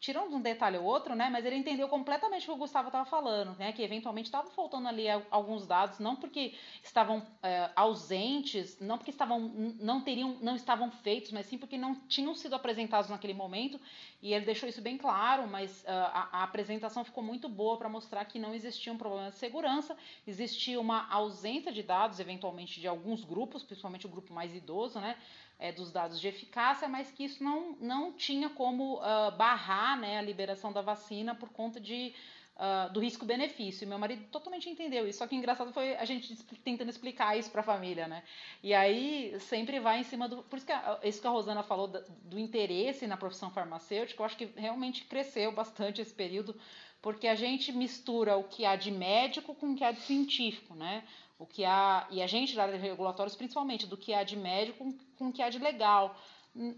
[0.04, 1.30] tirando um detalhe ou outro, né?
[1.30, 3.72] Mas ele entendeu completamente o que o Gustavo estava falando, né?
[3.72, 9.40] Que eventualmente estavam faltando ali alguns dados, não porque estavam é, ausentes, não porque estavam,
[9.80, 13.80] não teriam, não estavam feitos, mas sim porque não tinham sido apresentados naquele momento.
[14.20, 17.88] E ele deixou isso bem claro, mas uh, a, a, apresentação ficou muito boa para
[17.88, 22.86] mostrar que não existia um problema de segurança, existia uma ausência de dados, eventualmente de
[22.86, 25.16] alguns grupos, principalmente o grupo mais idoso, né?
[25.58, 30.18] É, dos dados de eficácia, mas que isso não, não tinha como uh, barrar né,
[30.18, 32.12] a liberação da vacina por conta de,
[32.56, 33.86] uh, do risco-benefício.
[33.86, 37.60] Meu marido totalmente entendeu isso, só que engraçado foi a gente tentando explicar isso para
[37.60, 38.22] a família, né?
[38.62, 40.42] E aí sempre vai em cima do.
[40.42, 44.20] Por isso que a, isso que a Rosana falou do, do interesse na profissão farmacêutica,
[44.20, 46.54] eu acho que realmente cresceu bastante esse período,
[47.00, 50.74] porque a gente mistura o que há de médico com o que há de científico,
[50.74, 51.04] né?
[51.38, 54.98] O que há, e a gente da regulatórios principalmente, do que há de médico com,
[55.16, 56.16] com o que há de legal.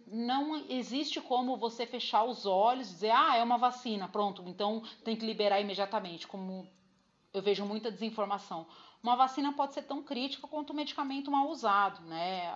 [0.07, 4.83] Não existe como você fechar os olhos e dizer, ah, é uma vacina, pronto, então
[5.05, 6.66] tem que liberar imediatamente, como
[7.35, 8.66] eu vejo muita desinformação.
[9.03, 12.51] Uma vacina pode ser tão crítica quanto um medicamento mal usado, né?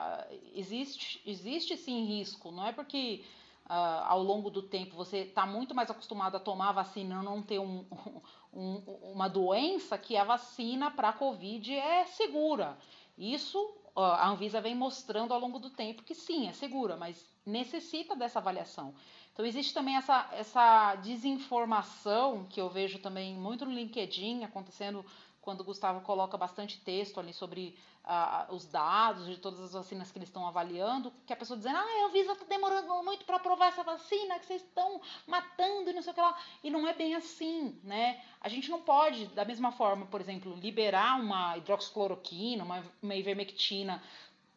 [0.55, 3.23] Existe, existe sim risco, não é porque
[3.71, 7.41] uh, ao longo do tempo você está muito mais acostumado a tomar a vacina não
[7.41, 7.87] ter um,
[8.53, 8.77] um,
[9.13, 12.77] uma doença que a vacina para a Covid é segura.
[13.17, 13.59] Isso
[13.95, 18.17] uh, a Anvisa vem mostrando ao longo do tempo que sim, é segura, mas necessita
[18.17, 18.93] dessa avaliação.
[19.41, 25.03] Então existe também essa, essa desinformação que eu vejo também muito no LinkedIn acontecendo
[25.41, 27.75] quando o Gustavo coloca bastante texto ali sobre
[28.05, 31.79] uh, os dados de todas as vacinas que eles estão avaliando, que a pessoa dizendo,
[31.79, 35.95] ah, a Anvisa está demorando muito para aprovar essa vacina, que vocês estão matando e
[35.95, 36.37] não sei o que lá.
[36.63, 38.21] E não é bem assim, né?
[38.43, 44.03] A gente não pode, da mesma forma, por exemplo, liberar uma hidroxicloroquina, uma, uma ivermectina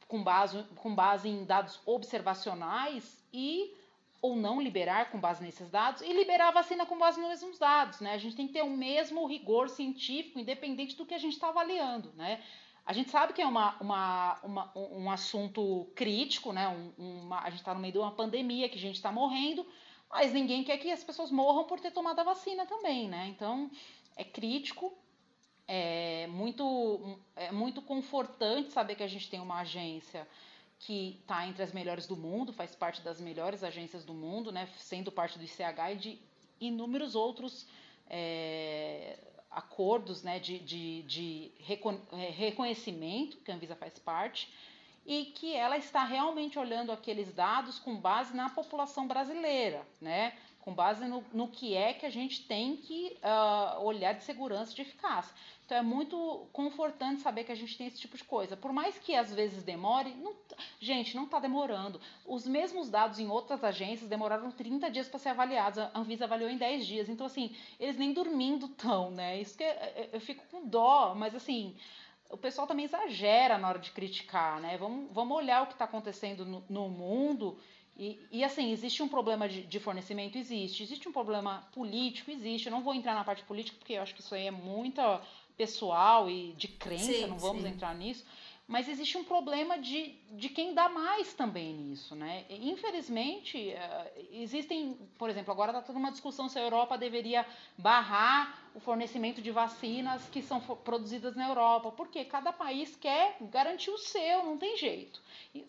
[0.09, 3.81] com base, com base em dados observacionais e
[4.23, 7.59] ou não liberar com base nesses dados e liberar a vacina com base nos mesmos
[7.59, 8.13] dados, né?
[8.13, 11.49] A gente tem que ter o mesmo rigor científico, independente do que a gente está
[11.49, 12.41] avaliando, né?
[12.85, 16.69] A gente sabe que é uma, uma, uma um assunto crítico, né?
[16.69, 19.67] Um, uma, a gente está no meio de uma pandemia, que a gente está morrendo,
[20.09, 23.27] mas ninguém quer que as pessoas morram por ter tomado a vacina também, né?
[23.27, 23.69] Então,
[24.15, 24.97] é crítico,
[25.67, 30.25] é muito, é muito confortante saber que a gente tem uma agência
[30.85, 34.67] que está entre as melhores do mundo, faz parte das melhores agências do mundo, né,
[34.77, 36.19] sendo parte do ICH e de
[36.59, 37.65] inúmeros outros
[38.09, 39.17] é,
[39.49, 41.51] acordos né, de, de, de
[42.11, 44.51] é, reconhecimento, que a Anvisa faz parte,
[45.05, 50.33] e que ela está realmente olhando aqueles dados com base na população brasileira, né?
[50.63, 54.73] com base no, no que é que a gente tem que uh, olhar de segurança
[54.73, 55.35] de eficácia.
[55.73, 58.55] Então é muito confortante saber que a gente tem esse tipo de coisa.
[58.55, 60.35] Por mais que às vezes demore, não,
[60.79, 61.99] gente, não está demorando.
[62.27, 65.79] Os mesmos dados em outras agências demoraram 30 dias para ser avaliados.
[65.79, 67.09] A Anvisa avaliou em 10 dias.
[67.09, 69.41] Então, assim, eles nem dormindo estão, né?
[69.41, 69.63] Isso que
[70.11, 71.75] eu fico com dó, mas assim
[72.29, 74.77] o pessoal também exagera na hora de criticar, né?
[74.77, 77.59] Vamos, vamos olhar o que está acontecendo no, no mundo
[77.95, 80.37] e, e, assim, existe um problema de, de, fornecimento?
[80.37, 80.81] Existe.
[80.81, 82.31] Existe um problema político?
[82.31, 82.67] Existe.
[82.67, 85.01] Eu não vou entrar na parte política, porque eu acho que isso aí é muito
[85.55, 87.69] pessoal e de crença, sim, não vamos sim.
[87.69, 88.25] entrar nisso.
[88.67, 92.45] Mas existe um problema de, de quem dá mais também nisso, né?
[92.49, 97.45] Infelizmente, uh, existem, por exemplo, agora está toda uma discussão se a Europa deveria
[97.77, 103.91] barrar o fornecimento de vacinas que são produzidas na Europa, porque cada país quer garantir
[103.91, 105.21] o seu, não tem jeito.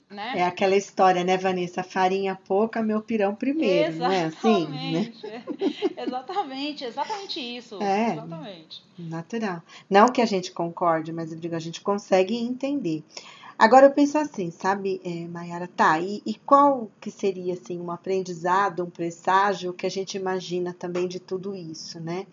[0.09, 0.33] Né?
[0.37, 1.83] É aquela história, né, Vanessa?
[1.83, 4.67] Farinha pouca, meu pirão primeiro, exatamente, não é assim?
[4.93, 5.13] Né?
[6.03, 7.83] exatamente, exatamente isso.
[7.83, 8.83] É, exatamente.
[8.99, 9.63] Natural.
[9.91, 13.05] Não que a gente concorde, mas eu digo, a gente consegue entender.
[13.59, 17.91] Agora eu penso assim, sabe, é, Mayara, tá, e, e, qual que seria, assim, um
[17.91, 22.27] aprendizado, um presságio que a gente imagina também de tudo isso, né?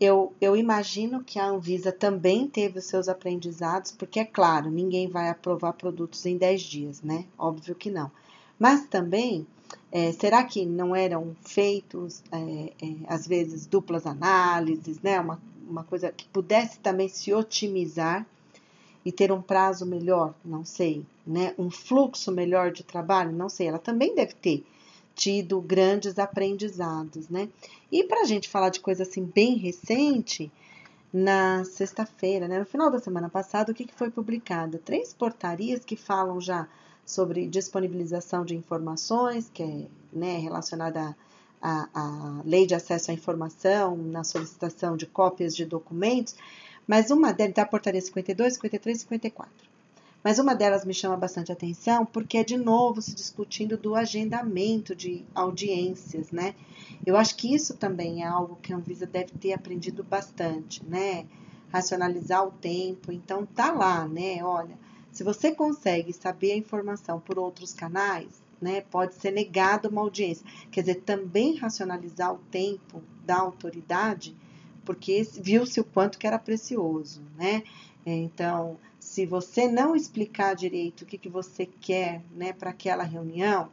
[0.00, 5.08] Eu, eu imagino que a Anvisa também teve os seus aprendizados, porque é claro, ninguém
[5.08, 7.24] vai aprovar produtos em 10 dias, né?
[7.36, 8.10] Óbvio que não.
[8.58, 9.46] Mas também,
[9.90, 15.18] é, será que não eram feitos, é, é, às vezes, duplas análises, né?
[15.18, 18.24] Uma, uma coisa que pudesse também se otimizar
[19.04, 20.32] e ter um prazo melhor?
[20.44, 21.54] Não sei, né?
[21.58, 23.32] Um fluxo melhor de trabalho?
[23.32, 23.66] Não sei.
[23.66, 24.64] Ela também deve ter
[25.18, 27.48] tido grandes aprendizados, né?
[27.90, 30.50] E para a gente falar de coisa assim bem recente,
[31.12, 34.78] na sexta-feira, né, no final da semana passada, o que, que foi publicado?
[34.78, 36.68] Três portarias que falam já
[37.04, 41.16] sobre disponibilização de informações, que é né, relacionada
[41.60, 46.36] à, à lei de acesso à informação, na solicitação de cópias de documentos,
[46.86, 49.67] mas uma delas, da portaria 52, 53 e 54.
[50.22, 54.94] Mas uma delas me chama bastante atenção porque é de novo se discutindo do agendamento
[54.94, 56.54] de audiências, né?
[57.06, 61.24] Eu acho que isso também é algo que a Anvisa deve ter aprendido bastante, né?
[61.72, 63.12] Racionalizar o tempo.
[63.12, 64.42] Então tá lá, né?
[64.42, 64.76] Olha,
[65.12, 70.44] se você consegue saber a informação por outros canais, né, pode ser negado uma audiência.
[70.70, 74.36] Quer dizer, também racionalizar o tempo da autoridade,
[74.84, 77.62] porque viu-se o quanto que era precioso, né?
[78.04, 78.76] Então,
[79.18, 83.68] se você não explicar direito o que, que você quer né, para aquela reunião,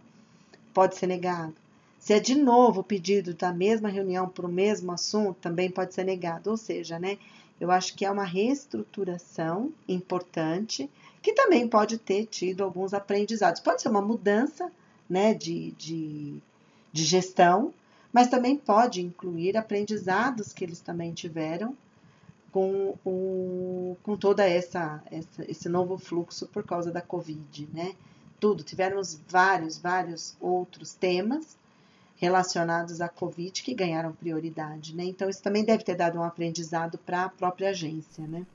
[0.74, 1.54] pode ser negado.
[2.00, 6.04] Se é de novo pedido da mesma reunião para o mesmo assunto, também pode ser
[6.04, 6.50] negado.
[6.50, 7.20] Ou seja, né,
[7.62, 10.90] eu acho que é uma reestruturação importante
[11.22, 13.62] que também pode ter tido alguns aprendizados.
[13.62, 14.72] Pode ser uma mudança
[15.08, 16.40] né, de, de,
[16.92, 17.72] de gestão,
[18.12, 21.78] mas também pode incluir aprendizados que eles também tiveram
[22.56, 27.94] com, o, com toda essa, essa esse novo fluxo por causa da Covid, né?
[28.40, 31.58] Tudo, tivemos vários, vários outros temas
[32.16, 35.04] relacionados à Covid que ganharam prioridade, né?
[35.04, 38.46] Então isso também deve ter dado um aprendizado para a própria agência, né?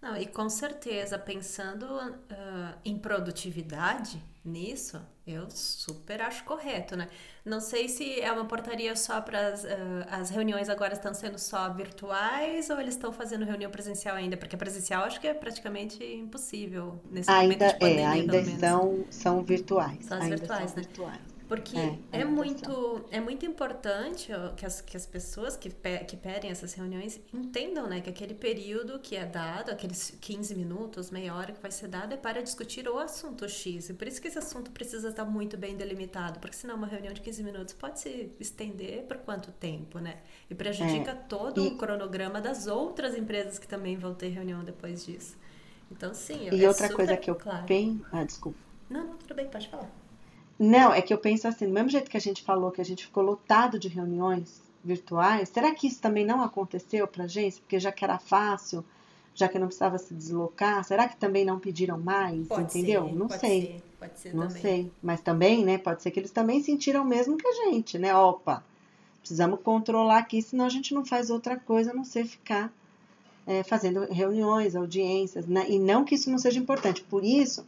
[0.00, 7.08] Não, e com certeza, pensando uh, em produtividade nisso, eu super acho correto, né?
[7.44, 9.68] Não sei se é uma portaria só para as, uh,
[10.10, 14.56] as reuniões agora estão sendo só virtuais ou eles estão fazendo reunião presencial ainda, porque
[14.56, 19.04] presencial acho que é praticamente impossível nesse ainda, momento de é, pandemia, é, ainda estão,
[19.10, 20.04] são virtuais.
[20.04, 20.82] São as ainda virtuais, são né?
[20.82, 21.20] virtuais.
[21.48, 26.14] Porque é, é muito, é muito importante que as, que as pessoas que, pe, que
[26.14, 31.34] pedem essas reuniões entendam né, que aquele período que é dado, aqueles 15 minutos, meia
[31.34, 33.88] hora que vai ser dado, é para discutir o assunto X.
[33.88, 37.14] E por isso que esse assunto precisa estar muito bem delimitado, porque senão uma reunião
[37.14, 40.18] de 15 minutos pode se estender por quanto tempo, né?
[40.50, 41.14] E prejudica é.
[41.14, 41.68] todo e...
[41.68, 45.34] o cronograma das outras empresas que também vão ter reunião depois disso.
[45.90, 47.64] Então, sim, E é outra coisa que eu claro.
[47.64, 48.02] bem.
[48.12, 48.58] Ah, desculpa.
[48.90, 49.90] Não, não, tudo bem, pode falar.
[50.58, 52.84] Não, é que eu penso assim, do mesmo jeito que a gente falou que a
[52.84, 57.60] gente ficou lotado de reuniões virtuais, será que isso também não aconteceu para a agência?
[57.60, 58.84] Porque já que era fácil,
[59.34, 62.48] já que não precisava se deslocar, será que também não pediram mais?
[62.48, 63.04] Pode entendeu?
[63.06, 63.62] Ser, não pode sei.
[63.62, 64.62] Ser, pode ser não também.
[64.62, 64.92] sei.
[65.00, 65.78] Mas também, né?
[65.78, 68.14] Pode ser que eles também sentiram o mesmo que a gente, né?
[68.16, 68.64] Opa,
[69.20, 72.72] precisamos controlar aqui, senão a gente não faz outra coisa a não ser ficar
[73.48, 75.64] é, fazendo reuniões, audiências, né?
[75.68, 77.02] e não que isso não seja importante.
[77.02, 77.66] Por isso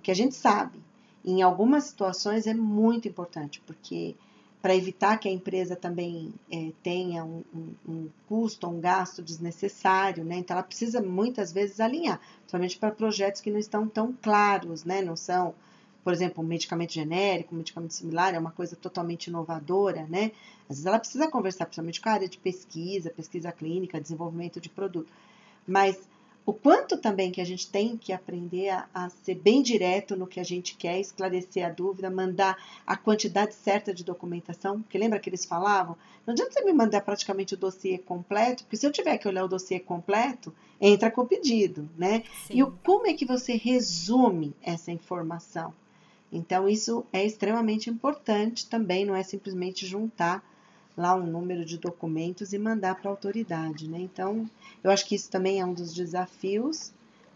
[0.00, 0.78] que a gente sabe,
[1.26, 4.14] em algumas situações é muito importante, porque
[4.62, 10.24] para evitar que a empresa também é, tenha um, um, um, custo, um gasto desnecessário,
[10.24, 10.38] né?
[10.38, 15.02] Então ela precisa muitas vezes alinhar, principalmente para projetos que não estão tão claros, né?
[15.02, 15.54] Não são,
[16.02, 20.32] por exemplo, um medicamento genérico, um medicamento similar, é uma coisa totalmente inovadora, né?
[20.68, 24.68] Às vezes ela precisa conversar, principalmente com a área de pesquisa, pesquisa clínica, desenvolvimento de
[24.68, 25.12] produto.
[25.66, 26.08] Mas
[26.46, 30.28] o quanto também que a gente tem que aprender a, a, ser bem direto no
[30.28, 32.56] que a gente quer, esclarecer a dúvida, mandar
[32.86, 35.96] a quantidade certa de documentação, porque lembra que eles falavam?
[36.24, 39.44] Não adianta você me mandar praticamente o dossiê completo, porque se eu tiver que olhar
[39.44, 42.22] o dossiê completo, entra com o pedido, né?
[42.46, 42.54] Sim.
[42.54, 45.74] E o, como é que você resume essa informação?
[46.32, 50.44] Então, isso é extremamente importante também, não é simplesmente juntar
[50.96, 53.98] lá um número de documentos e mandar para a autoridade, né?
[53.98, 54.48] Então,
[54.82, 56.92] eu acho que isso também é um dos desafios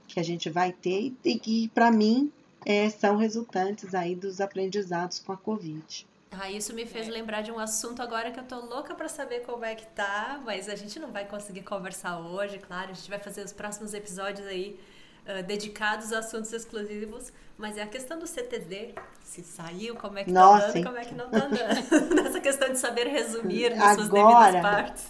[0.09, 2.33] que a gente vai ter e que, para mim,
[2.64, 6.07] é, são resultantes aí dos aprendizados com a Covid.
[6.33, 9.40] Ah, isso me fez lembrar de um assunto agora que eu tô louca para saber
[9.40, 13.11] como é que tá, mas a gente não vai conseguir conversar hoje, claro, a gente
[13.11, 14.79] vai fazer os próximos episódios aí
[15.26, 20.24] uh, dedicados a assuntos exclusivos, mas é a questão do CTD, se saiu, como é
[20.24, 22.14] que tá Nossa, tá andando, como é que não tá andando.
[22.22, 25.04] Nessa questão de saber resumir nas suas devidas partes.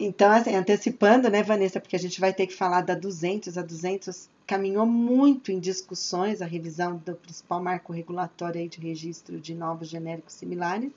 [0.00, 3.62] Então, assim, antecipando, né, Vanessa, porque a gente vai ter que falar da 200, a
[3.62, 9.54] 200 caminhou muito em discussões a revisão do principal marco regulatório aí de registro de
[9.54, 10.92] novos genéricos similares.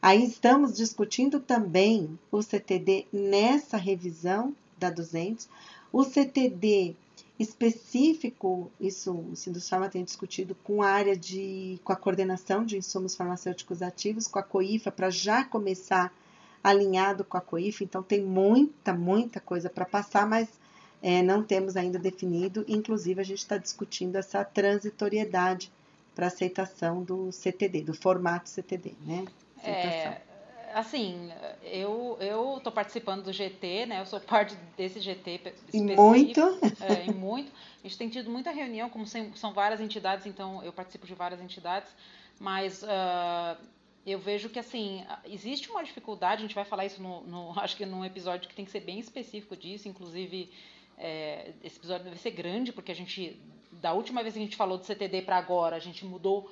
[0.00, 5.48] Aí estamos discutindo também o CTD nessa revisão da 200.
[5.92, 6.96] O CTD
[7.38, 13.16] específico, isso o Sindusfarma tem discutido com a área de, com a coordenação de insumos
[13.16, 16.12] farmacêuticos ativos, com a COIFA, para já começar
[16.62, 20.48] alinhado com a COIFA, então tem muita, muita coisa para passar, mas
[21.02, 25.72] é, não temos ainda definido, inclusive a gente está discutindo essa transitoriedade
[26.14, 29.24] para aceitação do CTD, do formato CTD, né?
[29.64, 30.20] É,
[30.74, 31.30] assim,
[31.62, 34.00] eu eu estou participando do GT, né?
[34.00, 36.02] Eu sou parte desse GT específico.
[36.02, 36.40] Muito.
[36.80, 37.52] É, muito.
[37.82, 41.40] A gente tem tido muita reunião, como são várias entidades, então eu participo de várias
[41.40, 41.90] entidades,
[42.38, 43.56] mas uh,
[44.06, 46.42] eu vejo que assim existe uma dificuldade.
[46.42, 48.80] A gente vai falar isso no, no acho que num episódio que tem que ser
[48.80, 50.50] bem específico disso, inclusive
[50.98, 53.38] é, esse episódio deve ser grande porque a gente
[53.72, 56.50] da última vez que a gente falou do CTD para agora a gente mudou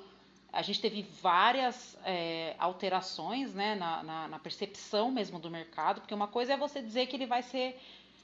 [0.53, 6.13] a gente teve várias é, alterações né, na, na, na, percepção mesmo do mercado, porque
[6.13, 7.79] uma coisa é você dizer que ele vai ser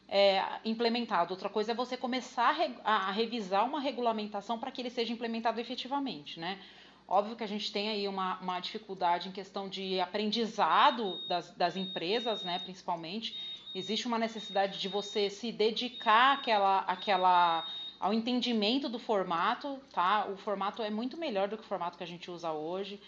[0.10, 4.82] é, implementado, outra coisa é você começar a, re, a revisar uma regulamentação para que
[4.82, 6.40] ele seja implementado efetivamente.
[6.40, 6.60] Né?
[7.08, 11.78] Óbvio que a gente tem aí uma, uma dificuldade em questão de aprendizado das, das
[11.78, 13.38] empresas, né, principalmente.
[13.74, 17.66] Existe uma necessidade de você se dedicar àquela, àquela
[18.00, 20.28] ao entendimento do formato, tá?
[20.28, 23.00] O formato é muito melhor do que o formato que a gente usa hoje,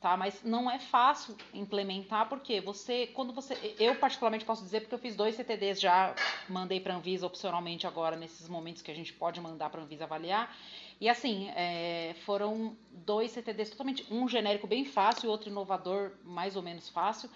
[0.00, 0.16] tá?
[0.16, 4.98] Mas não é fácil implementar porque você, quando você, eu particularmente posso dizer porque eu
[4.98, 6.14] fiz dois CTDs já,
[6.48, 10.54] mandei para Anvisa opcionalmente agora nesses momentos que a gente pode mandar para Anvisa avaliar.
[11.00, 16.54] E assim, é, foram dois CTDs totalmente, um genérico bem fácil e outro inovador mais
[16.54, 17.30] ou menos fácil.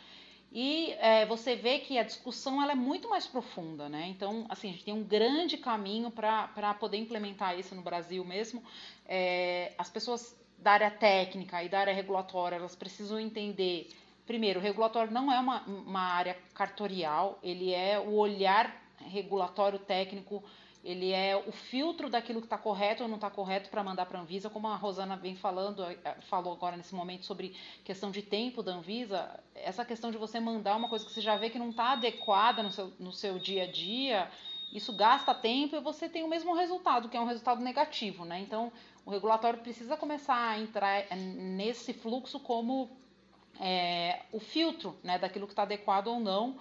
[0.50, 4.06] E é, você vê que a discussão ela é muito mais profunda, né?
[4.08, 8.62] Então, assim, a gente tem um grande caminho para poder implementar isso no Brasil mesmo.
[9.06, 13.88] É, as pessoas da área técnica e da área regulatória, elas precisam entender,
[14.26, 20.42] primeiro, o regulatório não é uma, uma área cartorial, ele é o olhar regulatório técnico
[20.84, 24.18] ele é o filtro daquilo que está correto ou não está correto para mandar para
[24.18, 28.10] a Anvisa, como a Rosana vem falando, eh, eh, falou agora nesse momento sobre questão
[28.10, 31.50] de tempo da Anvisa, essa questão de você mandar uma coisa que você já vê
[31.50, 34.30] que não está adequada no seu, no seu dia a dia,
[34.72, 38.38] isso gasta tempo e você tem o mesmo resultado, que é um resultado negativo, né?
[38.40, 38.70] Então,
[39.04, 42.88] o regulatório precisa começar a entrar eh, nesse fluxo como
[43.60, 46.56] é, o filtro, né, daquilo que está adequado ou não,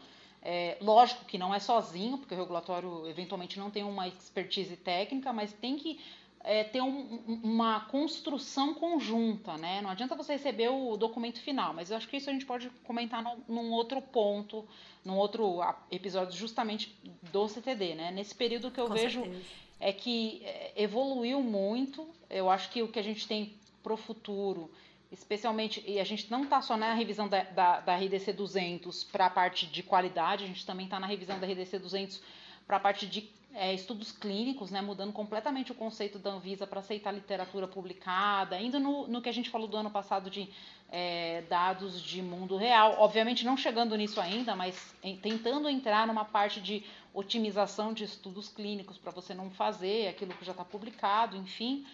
[0.50, 5.34] é, lógico que não é sozinho, porque o regulatório eventualmente não tem uma expertise técnica,
[5.34, 6.00] mas tem que
[6.42, 9.82] é, ter um, uma construção conjunta, né?
[9.82, 12.70] Não adianta você receber o documento final, mas eu acho que isso a gente pode
[12.86, 14.66] comentar no, num outro ponto,
[15.04, 15.60] num outro
[15.92, 16.98] episódio justamente
[17.30, 18.12] do CTD, né?
[18.12, 19.44] Nesse período que eu Com vejo certeza.
[19.82, 23.98] é que é, evoluiu muito, eu acho que o que a gente tem para o
[23.98, 24.72] futuro
[25.12, 29.28] especialmente, e a gente não está só na revisão da, da, da RDC 200 para
[29.28, 32.22] a parte de qualidade, a gente também está na revisão da RDC 200
[32.66, 36.80] para a parte de é, estudos clínicos, né, mudando completamente o conceito da Anvisa para
[36.80, 40.50] aceitar literatura publicada, indo no, no que a gente falou do ano passado de
[40.92, 46.24] é, dados de mundo real, obviamente não chegando nisso ainda, mas em, tentando entrar numa
[46.24, 46.84] parte de
[47.14, 51.86] otimização de estudos clínicos para você não fazer aquilo que já está publicado, enfim.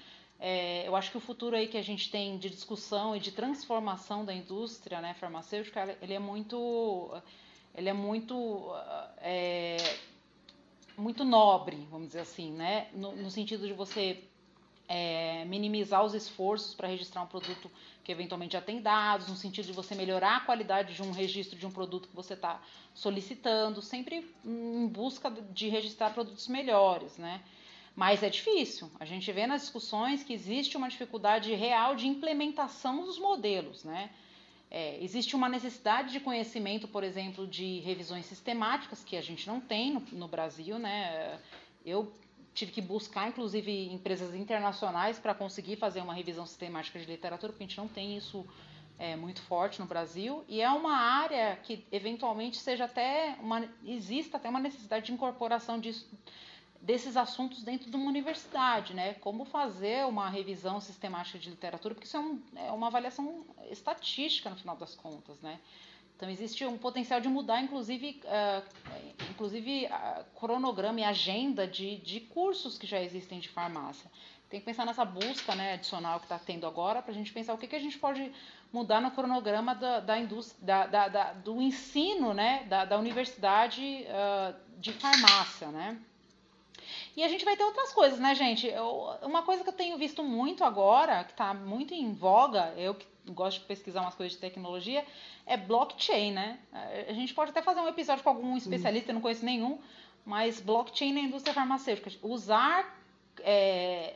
[0.45, 3.31] É, eu acho que o futuro aí que a gente tem de discussão e de
[3.31, 7.15] transformação da indústria né, farmacêutica, ele é muito,
[7.73, 8.75] ele é muito
[9.19, 9.77] é,
[10.97, 12.89] muito nobre, vamos dizer assim, né?
[12.93, 14.21] No, no sentido de você
[14.89, 17.71] é, minimizar os esforços para registrar um produto
[18.03, 21.57] que eventualmente já tem dados, no sentido de você melhorar a qualidade de um registro
[21.57, 22.61] de um produto que você está
[22.93, 27.41] solicitando, sempre em busca de registrar produtos melhores, né?
[27.95, 28.89] Mas é difícil.
[28.99, 34.09] A gente vê nas discussões que existe uma dificuldade real de implementação dos modelos, né?
[34.71, 39.61] É, existe uma necessidade de conhecimento, por exemplo, de revisões sistemáticas, que a gente não
[39.61, 41.39] tem no, no Brasil, né?
[41.85, 42.11] Eu
[42.55, 47.63] tive que buscar, inclusive, empresas internacionais para conseguir fazer uma revisão sistemática de literatura, porque
[47.63, 48.43] a gente não tem isso
[48.97, 50.43] é, muito forte no Brasil.
[50.47, 55.79] E é uma área que, eventualmente, seja até uma, exista até uma necessidade de incorporação
[55.79, 56.09] disso
[56.83, 59.13] desses assuntos dentro de uma universidade, né?
[59.15, 64.49] Como fazer uma revisão sistemática de literatura, porque isso é, um, é uma avaliação estatística
[64.49, 65.59] no final das contas, né?
[66.15, 72.19] Então existe um potencial de mudar, inclusive, uh, inclusive uh, cronograma e agenda de, de
[72.19, 74.11] cursos que já existem de farmácia.
[74.49, 77.53] Tem que pensar nessa busca né, adicional que está tendo agora para a gente pensar
[77.53, 78.31] o que, que a gente pode
[78.71, 84.05] mudar no cronograma da, da indústria, da, da, da do ensino né, da, da universidade
[84.05, 85.97] uh, de farmácia, né?
[87.15, 88.67] E a gente vai ter outras coisas, né, gente?
[88.67, 92.95] Eu, uma coisa que eu tenho visto muito agora, que está muito em voga, eu
[92.95, 95.05] que gosto de pesquisar umas coisas de tecnologia,
[95.45, 96.59] é blockchain, né?
[97.07, 99.79] A gente pode até fazer um episódio com algum especialista, eu não conheço nenhum,
[100.25, 102.11] mas blockchain na indústria farmacêutica.
[102.21, 102.97] Usar
[103.39, 104.15] é,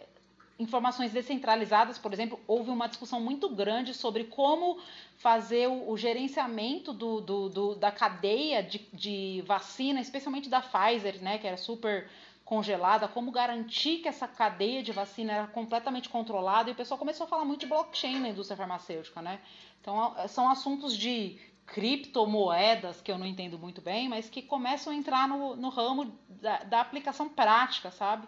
[0.59, 4.79] informações descentralizadas, por exemplo, houve uma discussão muito grande sobre como
[5.17, 11.21] fazer o, o gerenciamento do, do, do, da cadeia de, de vacina, especialmente da Pfizer,
[11.21, 12.09] né, que era super
[12.47, 17.25] congelada, como garantir que essa cadeia de vacina era completamente controlada, e o pessoal começou
[17.25, 19.41] a falar muito de blockchain na indústria farmacêutica, né?
[19.81, 24.95] Então, são assuntos de criptomoedas, que eu não entendo muito bem, mas que começam a
[24.95, 28.25] entrar no, no ramo da, da aplicação prática, sabe?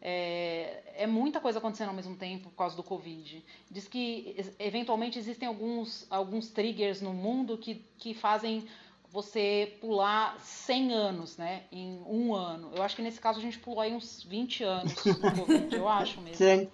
[0.00, 3.44] É, é, muita coisa acontecendo ao mesmo tempo por causa do Covid.
[3.68, 8.68] Diz que eventualmente existem alguns, alguns triggers no mundo que, que fazem
[9.10, 12.70] você pular 100 anos, né, em um ano.
[12.74, 15.88] Eu acho que nesse caso a gente pulou aí uns 20 anos no Covid, eu
[15.88, 16.36] acho mesmo.
[16.36, 16.66] Tran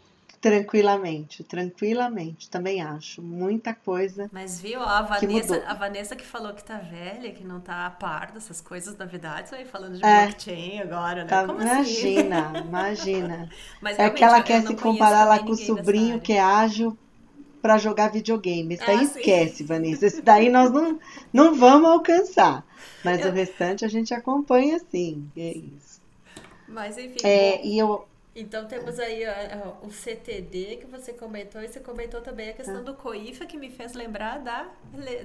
[0.45, 3.22] tranquilamente, tranquilamente, também acho.
[3.22, 4.28] Muita coisa.
[4.30, 7.87] Mas viu, a Vanessa, que a Vanessa que falou que tá velha, que não tá
[7.87, 11.30] a par dessas coisas novidades, aí falando de é, blockchain agora, né?
[11.30, 12.59] Tá, Como imagina, assim?
[12.68, 13.49] imagina.
[13.80, 16.95] Mas, é que ela quer se comparar lá com o sobrinho que é ágil
[17.64, 18.74] para jogar videogame.
[18.74, 19.64] Isso daí ah, esquece, sim.
[19.64, 20.06] Vanessa.
[20.06, 21.00] Isso daí nós não,
[21.32, 22.62] não vamos alcançar.
[23.02, 23.28] Mas eu...
[23.28, 25.26] o restante a gente acompanha sim.
[25.34, 25.98] É isso.
[26.68, 27.16] Mas enfim.
[27.24, 28.06] É, bom, e eu...
[28.36, 29.22] Então temos aí
[29.82, 32.82] o CTD que você comentou, e você comentou também a questão ah.
[32.82, 34.68] do COIFA, que me fez lembrar da,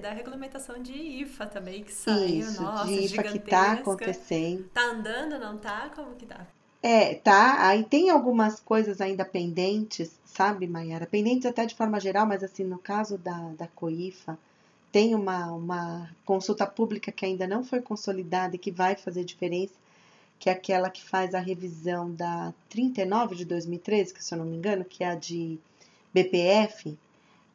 [0.02, 4.64] da regulamentação de IFA também, que saiu, Isso, nossa, de IFA que está acontecendo.
[4.74, 5.92] Tá andando, não tá?
[5.94, 6.48] Como que tá?
[6.82, 7.68] É, tá.
[7.68, 11.06] Aí tem algumas coisas ainda pendentes, sabe, Mayara?
[11.06, 14.40] Pendentes até de forma geral, mas assim, no caso da, da COIFA,
[14.90, 19.74] tem uma, uma consulta pública que ainda não foi consolidada e que vai fazer diferença,
[20.40, 24.46] que é aquela que faz a revisão da 39 de 2013, que se eu não
[24.46, 25.60] me engano, que é a de
[26.14, 26.98] BPF.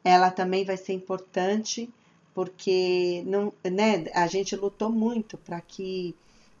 [0.03, 1.89] Ela também vai ser importante,
[2.35, 6.13] porque não, né, a gente lutou muito para que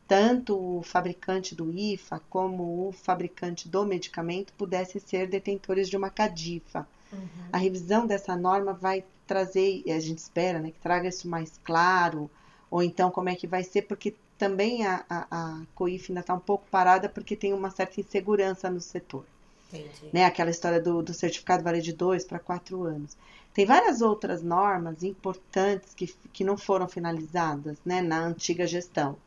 [0.07, 6.09] tanto o fabricante do IFA como o fabricante do medicamento pudessem ser detentores de uma
[6.09, 6.87] CADIFA.
[7.11, 7.27] Uhum.
[7.51, 12.29] A revisão dessa norma vai trazer, a gente espera né, que traga isso mais claro,
[12.69, 16.33] ou então como é que vai ser, porque também a, a, a COIF ainda está
[16.33, 19.25] um pouco parada porque tem uma certa insegurança no setor.
[19.73, 20.09] Entendi.
[20.13, 23.17] Né, aquela história do, do certificado vale de dois para quatro anos.
[23.53, 29.17] Tem várias outras normas importantes que, que não foram finalizadas né, na antiga gestão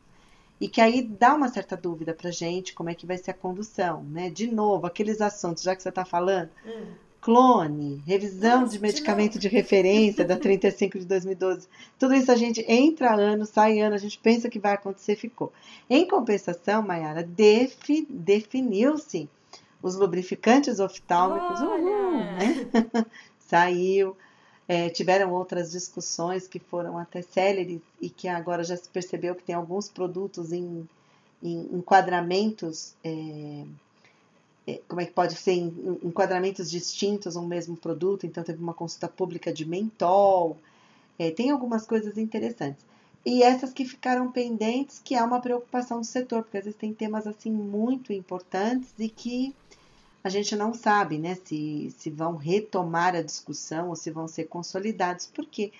[0.59, 3.33] e que aí dá uma certa dúvida para gente como é que vai ser a
[3.33, 4.29] condução, né?
[4.29, 6.87] De novo, aqueles assuntos, já que você está falando, hum.
[7.21, 12.35] clone, revisão Nossa, de medicamento de, de referência da 35 de 2012, tudo isso a
[12.35, 15.53] gente entra ano, sai ano, a gente pensa que vai acontecer, ficou.
[15.89, 19.29] Em compensação, Mayara, defi, definiu-se
[19.81, 22.67] os lubrificantes oftálmicos, uhul, né?
[23.39, 24.15] Saiu.
[24.71, 29.41] É, tiveram outras discussões que foram até céleres e que agora já se percebeu que
[29.41, 30.87] tem alguns produtos em,
[31.41, 33.63] enquadramentos, é,
[34.67, 35.53] é, como é que pode ser
[36.03, 40.55] enquadramentos distintos um mesmo produto, então teve uma consulta pública de mentol,
[41.17, 42.85] é, tem algumas coisas interessantes.
[43.25, 46.93] E essas que ficaram pendentes, que é uma preocupação do setor, porque às vezes tem
[46.93, 49.53] temas assim muito importantes e que
[50.23, 54.45] a gente não sabe né, se, se vão retomar a discussão ou se vão ser
[54.45, 55.71] consolidados, porque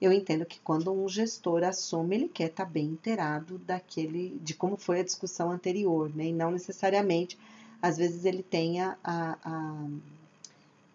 [0.00, 4.54] eu entendo que quando um gestor assume, ele quer estar tá bem inteirado daquele, de
[4.54, 6.26] como foi a discussão anterior, né?
[6.26, 7.38] E não necessariamente,
[7.80, 9.86] às vezes ele tenha a, a,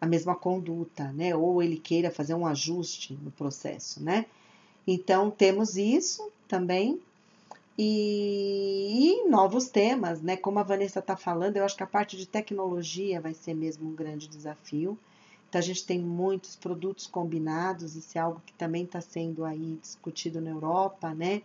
[0.02, 1.36] a mesma conduta, né?
[1.36, 4.28] Ou ele queira fazer um ajuste no processo, né?
[4.86, 7.02] Então temos isso também.
[7.78, 10.36] E, novos temas, né?
[10.36, 13.89] Como a Vanessa está falando, eu acho que a parte de tecnologia vai ser mesmo
[13.89, 14.97] um grande desafio.
[15.49, 19.78] Então, a gente tem muitos produtos combinados, isso é algo que também está sendo aí
[19.82, 21.41] discutido na Europa, né?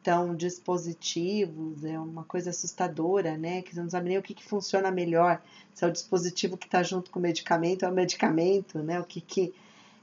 [0.00, 3.62] Então, dispositivos, é uma coisa assustadora, né?
[3.62, 5.42] Que você não sabe nem o que, que funciona melhor,
[5.74, 9.00] se é o dispositivo que está junto com o medicamento é o medicamento, né?
[9.00, 9.54] O que que...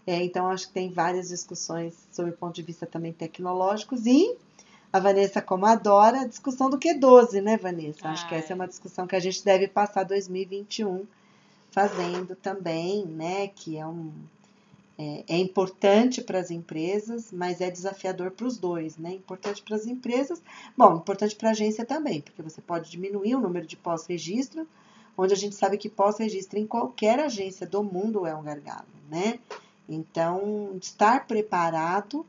[0.05, 4.35] É, então, acho que tem várias discussões sobre o ponto de vista também tecnológicos e
[4.93, 8.09] a Vanessa, como adora, a discussão do Q12, né, Vanessa?
[8.09, 11.07] Acho que essa é uma discussão que a gente deve passar 2021
[11.71, 13.47] fazendo também, né?
[13.47, 14.13] Que é um
[14.95, 19.13] é, é importante para as empresas, mas é desafiador para os dois, né?
[19.13, 20.39] Importante para as empresas,
[20.77, 24.67] bom, importante para a agência também, porque você pode diminuir o número de pós-registro,
[25.17, 29.39] onde a gente sabe que pós-registro em qualquer agência do mundo é um gargalo, né?
[29.89, 32.23] Então, estar preparado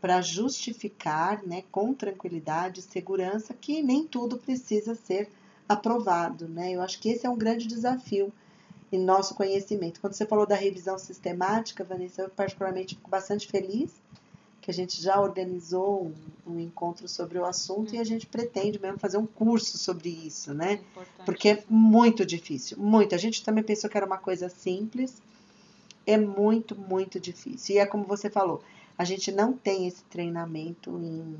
[0.00, 5.28] para justificar, né, com tranquilidade, segurança, que nem tudo precisa ser
[5.68, 6.72] aprovado, né?
[6.72, 8.32] Eu acho que esse é um grande desafio
[8.90, 10.00] e nosso conhecimento.
[10.00, 13.90] Quando você falou da revisão sistemática, Vanessa, eu particularmente fico bastante feliz
[14.60, 16.12] que a gente já organizou
[16.46, 20.10] um, um encontro sobre o assunto e a gente pretende mesmo fazer um curso sobre
[20.10, 20.74] isso, né?
[20.74, 21.24] Importante.
[21.24, 23.14] Porque é muito difícil, muito.
[23.14, 25.22] A gente também pensou que era uma coisa simples,
[26.06, 27.76] é muito, muito difícil.
[27.76, 28.62] E é como você falou,
[29.00, 31.34] a gente não tem esse treinamento em,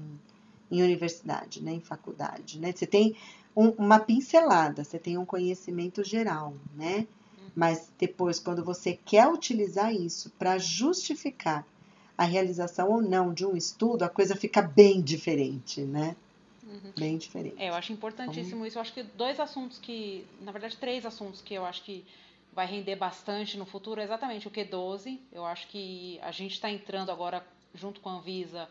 [0.70, 2.72] em universidade, né, em faculdade, né?
[2.72, 3.14] Você tem
[3.54, 7.06] um, uma pincelada, você tem um conhecimento geral, né?
[7.54, 11.66] Mas depois, quando você quer utilizar isso para justificar
[12.16, 16.16] a realização ou não de um estudo, a coisa fica bem diferente, né?
[16.66, 16.92] Uhum.
[16.96, 17.56] Bem diferente.
[17.58, 18.78] É, eu acho importantíssimo isso.
[18.78, 22.06] Eu acho que dois assuntos que, na verdade, três assuntos que eu acho que
[22.52, 25.18] vai render bastante no futuro é exatamente o Q12.
[25.32, 28.68] Eu acho que a gente está entrando agora junto com a Anvisa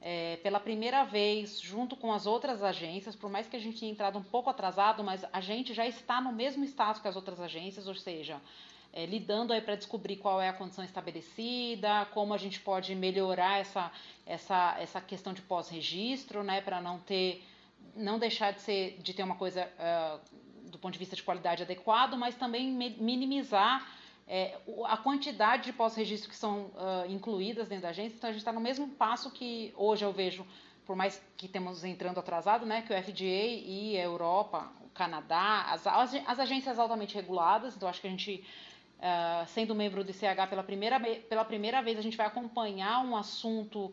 [0.00, 3.92] é, pela primeira vez, junto com as outras agências, por mais que a gente tenha
[3.92, 7.40] entrado um pouco atrasado, mas a gente já está no mesmo status que as outras
[7.40, 8.40] agências, ou seja,
[8.92, 13.58] é, lidando aí para descobrir qual é a condição estabelecida, como a gente pode melhorar
[13.58, 13.90] essa,
[14.24, 17.44] essa, essa questão de pós-registro, né, para não ter,
[17.94, 20.20] não deixar de ser, de ter uma coisa uh,
[20.78, 23.84] do ponto de vista de qualidade adequado, mas também minimizar
[24.28, 28.40] é, a quantidade de pós-registro que são uh, incluídas dentro da agência, então a gente
[28.40, 30.46] está no mesmo passo que hoje eu vejo,
[30.86, 35.66] por mais que temos entrando atrasado, né, que o FDA e a Europa, o Canadá,
[35.70, 38.44] as, as agências altamente reguladas, então acho que a gente,
[38.98, 43.16] uh, sendo membro do ICH pela primeira, pela primeira vez, a gente vai acompanhar um
[43.16, 43.86] assunto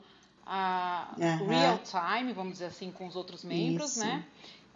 [0.45, 1.47] uh, uhum.
[1.47, 4.05] real time, vamos dizer assim, com os outros membros, Isso.
[4.05, 4.23] né?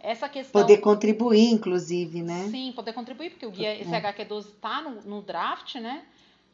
[0.02, 0.60] Essa questão.
[0.62, 2.48] Poder contribuir, inclusive, né?
[2.50, 3.84] Sim, poder contribuir, porque o guia é.
[3.84, 6.04] SHQ12 está no, no, draft, né?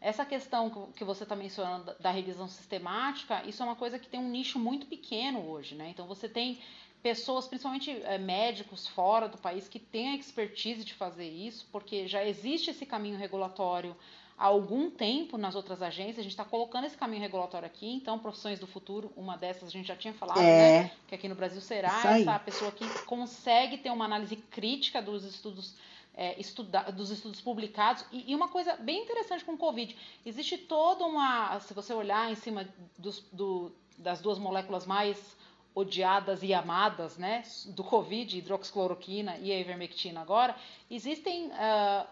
[0.01, 4.21] Essa questão que você está mencionando da revisão sistemática, isso é uma coisa que tem
[4.21, 5.89] um nicho muito pequeno hoje, né?
[5.91, 6.59] Então você tem
[7.03, 12.07] pessoas, principalmente é, médicos fora do país, que têm a expertise de fazer isso, porque
[12.07, 13.97] já existe esse caminho regulatório
[14.39, 18.19] há algum tempo nas outras agências, a gente está colocando esse caminho regulatório aqui, então
[18.19, 20.83] profissões do futuro, uma dessas a gente já tinha falado, é.
[20.83, 20.91] né?
[21.09, 25.75] Que aqui no Brasil será essa pessoa que consegue ter uma análise crítica dos estudos
[26.17, 28.05] é, estuda, dos estudos publicados.
[28.11, 31.61] E, e, uma coisa bem interessante com o Covid, existe toda uma.
[31.61, 32.67] Se você olhar em cima
[32.97, 35.36] dos, do, das duas moléculas mais
[35.77, 40.57] odiadas e amadas, né, do Covid, hidroxicloroquina e a ivermectina agora,
[40.91, 42.07] existem uh,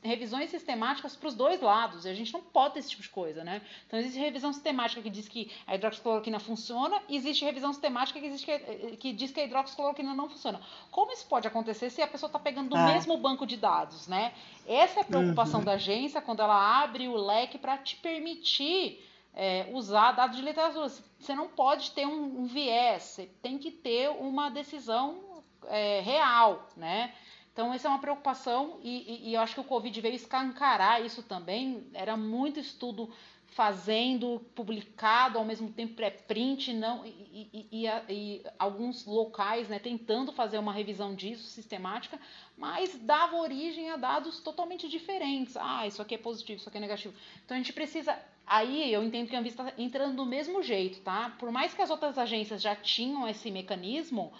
[0.00, 3.08] revisões sistemáticas para os dois lados, e a gente não pode ter esse tipo de
[3.08, 3.62] coisa, né?
[3.84, 8.26] Então existe revisão sistemática que diz que a hidroxicloroquina funciona, e existe revisão sistemática que,
[8.26, 10.60] existe que, que, diz que a hidroxicloroquina não funciona.
[10.92, 12.86] Como isso pode acontecer se a pessoa está pegando do ah.
[12.92, 14.32] mesmo banco de dados, né?
[14.68, 15.66] Essa é a preocupação uhum.
[15.66, 19.04] da agência quando ela abre o leque para te permitir
[19.34, 20.88] é, usar dados de literatura.
[20.88, 26.68] Você não pode ter um, um viés, você tem que ter uma decisão é, real,
[26.76, 27.14] né?
[27.52, 31.04] Então, essa é uma preocupação e, e, e, eu acho que o Covid veio escancarar
[31.04, 31.86] isso também.
[31.92, 33.10] Era muito estudo
[33.50, 40.58] fazendo publicado ao mesmo tempo pré-print e, e, e, e, alguns locais né, tentando fazer
[40.58, 42.18] uma revisão disso sistemática
[42.56, 46.80] mas dava origem a dados totalmente diferentes ah isso aqui é positivo isso aqui é
[46.80, 47.12] negativo
[47.44, 48.16] então a gente precisa
[48.50, 51.80] aí eu entendo que a Anvisa está entrando do mesmo jeito tá por mais que
[51.80, 54.30] as outras agências já tinham esse mecanismo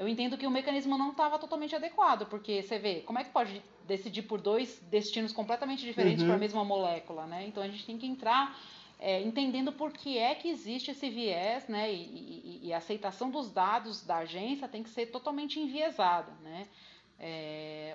[0.00, 3.28] eu entendo que o mecanismo não estava totalmente adequado, porque você vê, como é que
[3.28, 6.28] pode decidir por dois destinos completamente diferentes uhum.
[6.28, 7.46] para a mesma molécula, né?
[7.46, 8.58] Então a gente tem que entrar
[8.98, 11.92] é, entendendo por que é que existe esse viés, né?
[11.92, 16.66] E, e, e, a aceitação dos dados da agência tem que ser totalmente enviesada, né?
[17.18, 17.94] É,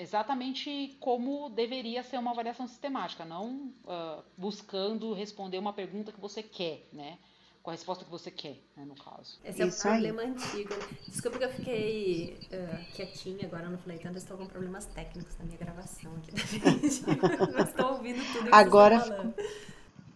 [0.00, 6.42] exatamente como deveria ser uma avaliação sistemática, não uh, buscando responder uma pergunta que você
[6.42, 7.18] quer, né?
[7.62, 9.38] com a resposta que você quer, né, no caso.
[9.44, 10.28] Esse é o problema aí.
[10.28, 10.74] antigo.
[11.06, 15.36] Desculpa que eu fiquei uh, quietinha agora, não falei tanto, eu estou com problemas técnicos
[15.38, 16.32] na minha gravação aqui.
[17.52, 19.34] Mas estou ouvindo tudo que agora você está falando.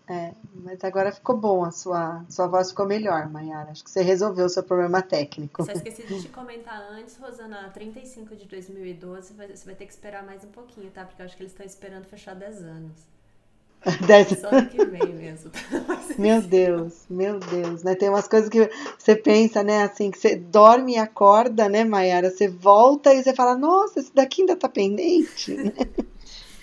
[0.06, 3.70] É, mas agora ficou bom, a sua, sua voz ficou melhor, Mayara.
[3.70, 5.64] Acho que você resolveu o seu problema técnico.
[5.64, 10.22] Só esqueci de te comentar antes, Rosana, 35 de 2012, você vai ter que esperar
[10.22, 11.04] mais um pouquinho, tá?
[11.04, 13.14] Porque eu acho que eles estão esperando fechar 10 anos.
[14.06, 14.28] Dez...
[14.38, 15.50] Só ano que vem mesmo.
[16.18, 17.94] meu Deus, meu Deus, né?
[17.94, 19.84] Tem umas coisas que você pensa, né?
[19.84, 22.30] Assim, que você dorme e acorda, né, Mayara?
[22.30, 25.72] Você volta e você fala, nossa, esse daqui ainda tá pendente, né?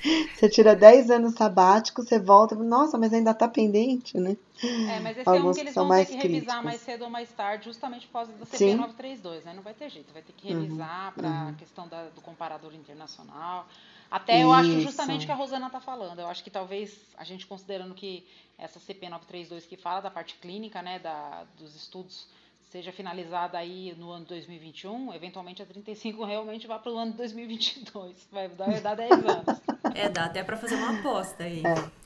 [0.34, 4.36] Você tira 10 anos sabático, você volta, nossa, mas ainda tá pendente, né?
[4.64, 6.32] É, mas esse Alguns é um que eles vão ter que críticos.
[6.32, 9.54] revisar mais cedo ou mais tarde, justamente por causa da CP 932, né?
[9.54, 11.54] Não vai ter jeito, vai ter que uhum, revisar uhum, para a uhum.
[11.56, 13.68] questão da, do comparador internacional.
[14.10, 16.20] Até eu acho justamente o que a Rosana está falando.
[16.20, 18.28] Eu acho que talvez a gente considerando que
[18.58, 22.28] essa CP 932 que fala da parte clínica, né, da, dos estudos,
[22.72, 28.28] seja finalizada aí no ano 2021, eventualmente a 35 realmente vá para o ano 2022.
[28.32, 29.62] Vai dar, dar 10 anos.
[29.96, 31.64] É, dá até para fazer uma aposta aí.
[31.66, 32.02] É.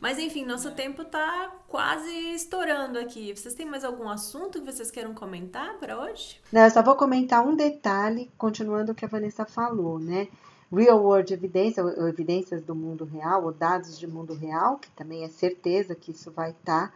[0.00, 3.32] Mas enfim, nosso tempo está quase estourando aqui.
[3.34, 6.40] Vocês têm mais algum assunto que vocês queiram comentar para hoje?
[6.52, 10.26] Não, eu só vou comentar um detalhe, continuando o que a Vanessa falou, né?
[10.72, 15.22] real world evidence, ou evidências do mundo real, ou dados de mundo real, que também
[15.22, 16.94] é certeza que isso vai estar tá,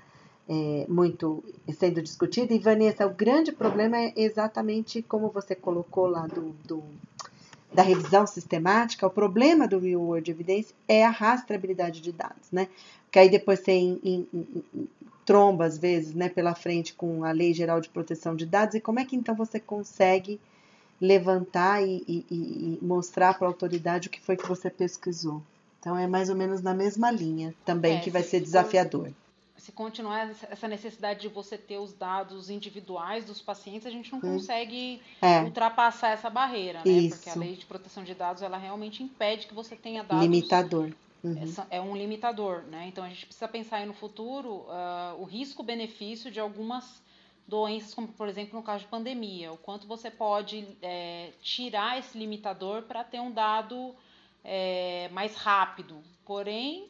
[0.49, 1.45] é, muito
[1.79, 2.55] sendo discutido.
[2.55, 6.83] E Vanessa, o grande problema é exatamente como você colocou lá do, do
[7.73, 12.69] da revisão sistemática, o problema do real world evidence é a rastreabilidade de dados, né?
[13.11, 14.89] Que aí depois tem em, em, em,
[15.25, 18.81] tromba, às vezes, né, pela frente com a Lei Geral de Proteção de Dados, e
[18.81, 20.41] como é que então você consegue
[21.01, 25.43] levantar e, e, e mostrar para a autoridade o que foi que você pesquisou.
[25.81, 29.11] Então é mais ou menos na mesma linha também é, que vai ser desafiador.
[29.57, 34.19] Se continuar essa necessidade de você ter os dados individuais dos pacientes, a gente não
[34.19, 34.35] hum.
[34.35, 35.43] consegue é.
[35.43, 36.91] ultrapassar essa barreira, né?
[36.91, 37.17] Isso.
[37.17, 40.23] Porque a lei de proteção de dados ela realmente impede que você tenha dados.
[40.23, 40.93] Limitador.
[41.25, 41.55] Uhum.
[41.71, 42.87] É, é um limitador, né?
[42.87, 47.03] Então a gente precisa pensar aí no futuro uh, o risco-benefício de algumas
[47.49, 52.19] doenças, como por exemplo no caso de pandemia, o quanto você pode é, tirar esse
[52.19, 53.95] limitador para ter um dado
[54.45, 56.89] é, mais rápido, porém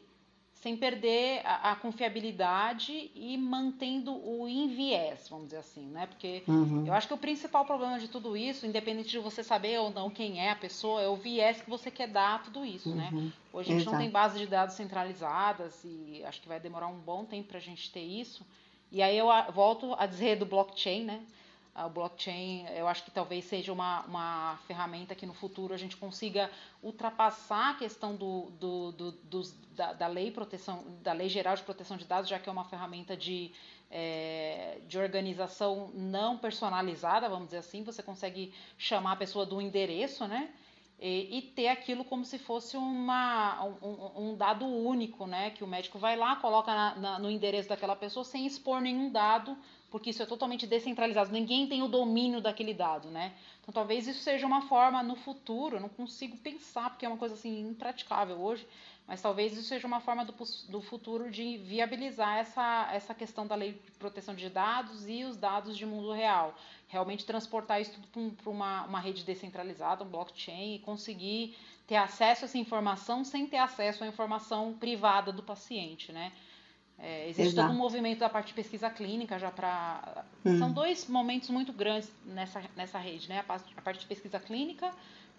[0.61, 6.07] sem perder a, a, confiabilidade e mantendo o enviés, vamos dizer assim, né?
[6.07, 6.85] Porque uhum.
[6.85, 10.09] eu acho que o principal problema de tudo isso, independente de você saber ou não
[10.09, 13.09] quem é a pessoa, é o viés que você quer dar a tudo isso, né?
[13.11, 13.25] uhum.
[13.25, 13.31] né?
[13.53, 13.95] Hoje a gente Exato.
[13.95, 17.57] não tem base de dados centralizadas e acho que vai demorar um bom tempo para
[17.57, 18.45] a gente ter isso.
[18.91, 21.21] E aí eu volto a dizer do blockchain, né?
[21.85, 25.95] O blockchain, eu acho que talvez seja uma, uma ferramenta que no futuro a gente
[25.95, 26.49] consiga
[26.81, 29.41] ultrapassar a questão do, do, do
[29.75, 32.63] da, da, lei proteção, da lei geral de proteção de dados, já que é uma
[32.63, 33.51] ferramenta de,
[33.91, 37.83] é, de organização não personalizada, vamos dizer assim.
[37.83, 40.51] Você consegue chamar a pessoa do endereço, né?
[40.99, 45.51] E, e, ter aquilo como se fosse uma, um, um, dado único, né?
[45.51, 49.11] Que o médico vai lá, coloca na, na, no endereço daquela pessoa sem expor nenhum
[49.11, 49.55] dado,
[49.91, 51.31] porque isso é totalmente descentralizado.
[51.31, 53.33] Ninguém tem o domínio daquele dado, né?
[53.67, 57.35] Então talvez isso seja uma forma no futuro, não consigo pensar, porque é uma coisa
[57.35, 58.65] assim impraticável hoje,
[59.05, 60.33] mas talvez isso seja uma forma do,
[60.69, 65.35] do futuro de viabilizar essa, essa questão da lei de proteção de dados e os
[65.35, 66.55] dados de mundo real
[66.87, 72.45] realmente transportar isso tudo para uma, uma rede descentralizada, um blockchain, e conseguir ter acesso
[72.45, 76.31] a essa informação sem ter acesso à informação privada do paciente, né?
[76.99, 77.67] É, existe Exato.
[77.67, 80.25] todo um movimento da parte de pesquisa clínica já para.
[80.43, 80.57] Hum.
[80.57, 83.39] São dois momentos muito grandes nessa, nessa rede, né?
[83.39, 84.91] A parte, a parte de pesquisa clínica,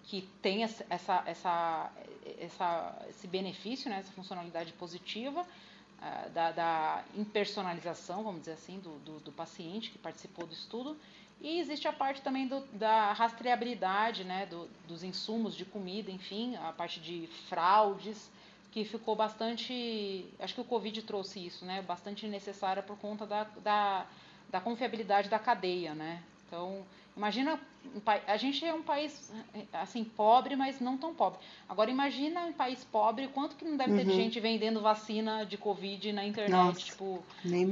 [0.05, 1.93] que tem essa, essa,
[2.41, 3.99] essa, esse benefício, né?
[3.99, 9.99] essa funcionalidade positiva, uh, da, da impersonalização, vamos dizer assim, do, do, do paciente que
[9.99, 10.97] participou do estudo,
[11.41, 16.57] e existe a parte também do, da rastreabilidade né, do, dos insumos de comida, enfim,
[16.57, 18.31] a parte de fraudes,
[18.71, 20.27] que ficou bastante.
[20.39, 21.83] Acho que o Covid trouxe isso, né?
[21.83, 24.07] Bastante necessária por conta da, da,
[24.51, 26.23] da confiabilidade da cadeia, né?
[26.47, 26.85] Então,
[27.17, 27.61] imagina,
[28.27, 29.33] a gente é um país
[29.73, 31.39] assim pobre, mas não tão pobre.
[31.69, 34.09] Agora imagina um país pobre, quanto que não deve ter uhum.
[34.09, 37.69] de gente vendendo vacina de Covid na internet, Nossa, tipo, nem...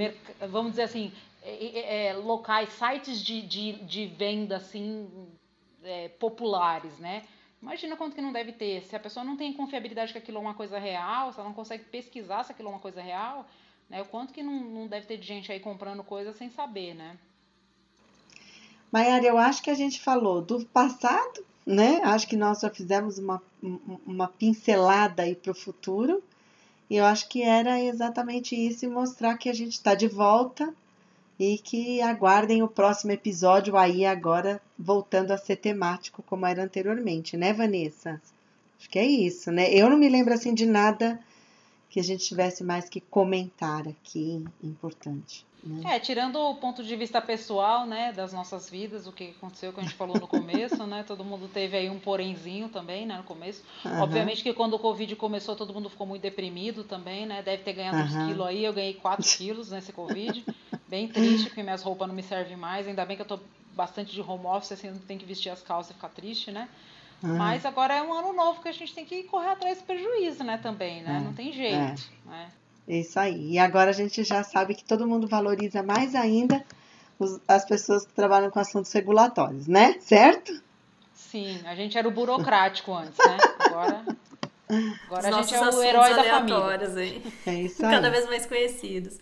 [0.49, 5.09] vamos dizer assim, é, é, é, locais, sites de, de, de venda assim
[5.85, 7.23] é, populares, né?
[7.67, 8.85] Imagina quanto que não deve ter.
[8.85, 11.55] Se a pessoa não tem confiabilidade que aquilo é uma coisa real, se ela não
[11.55, 13.45] consegue pesquisar se aquilo é uma coisa real,
[13.91, 14.01] né?
[14.01, 17.19] O quanto que não, não deve ter de gente aí comprando coisa sem saber, né?
[18.93, 22.01] Maiara, eu acho que a gente falou do passado, né?
[22.05, 23.43] Acho que nós já fizemos uma,
[24.07, 26.23] uma pincelada aí para o futuro.
[26.89, 30.73] E eu acho que era exatamente isso mostrar que a gente está de volta
[31.37, 37.37] e que aguardem o próximo episódio aí agora voltando a ser temático como era anteriormente,
[37.37, 38.21] né, Vanessa?
[38.79, 39.73] Acho que é isso, né?
[39.73, 41.19] Eu não me lembro assim de nada
[41.89, 45.47] que a gente tivesse mais que comentar aqui importante.
[45.65, 45.97] Né?
[45.97, 49.81] É, tirando o ponto de vista pessoal, né, das nossas vidas, o que aconteceu que
[49.81, 53.25] a gente falou no começo, né, todo mundo teve aí um porenzinho também, né, no
[53.25, 53.65] começo.
[53.85, 54.01] Uhum.
[54.03, 57.73] Obviamente que quando o Covid começou, todo mundo ficou muito deprimido também, né, deve ter
[57.73, 58.05] ganhado uhum.
[58.05, 60.45] uns quilos aí, eu ganhei 4 quilos nesse Covid,
[60.87, 63.41] bem triste, porque minhas roupas não me servem mais, ainda bem que eu tô
[63.77, 66.69] bastante de home office, assim, não tem que vestir as calças e ficar triste, né.
[67.23, 67.37] Uhum.
[67.37, 70.43] Mas agora é um ano novo que a gente tem que correr atrás desse prejuízo,
[70.43, 71.25] né, também, né, é.
[71.25, 71.95] não tem jeito, é.
[72.29, 72.49] né.
[72.89, 73.53] Isso aí.
[73.53, 76.65] E agora a gente já sabe que todo mundo valoriza mais ainda
[77.19, 79.97] os, as pessoas que trabalham com assuntos regulatórios, né?
[80.01, 80.63] Certo?
[81.13, 83.39] Sim, a gente era o burocrático antes, né?
[83.59, 84.05] Agora,
[85.07, 87.05] agora a gente é o herói da família.
[87.05, 87.23] Hein?
[87.47, 87.93] É isso aí.
[87.93, 89.19] Cada vez mais conhecidos.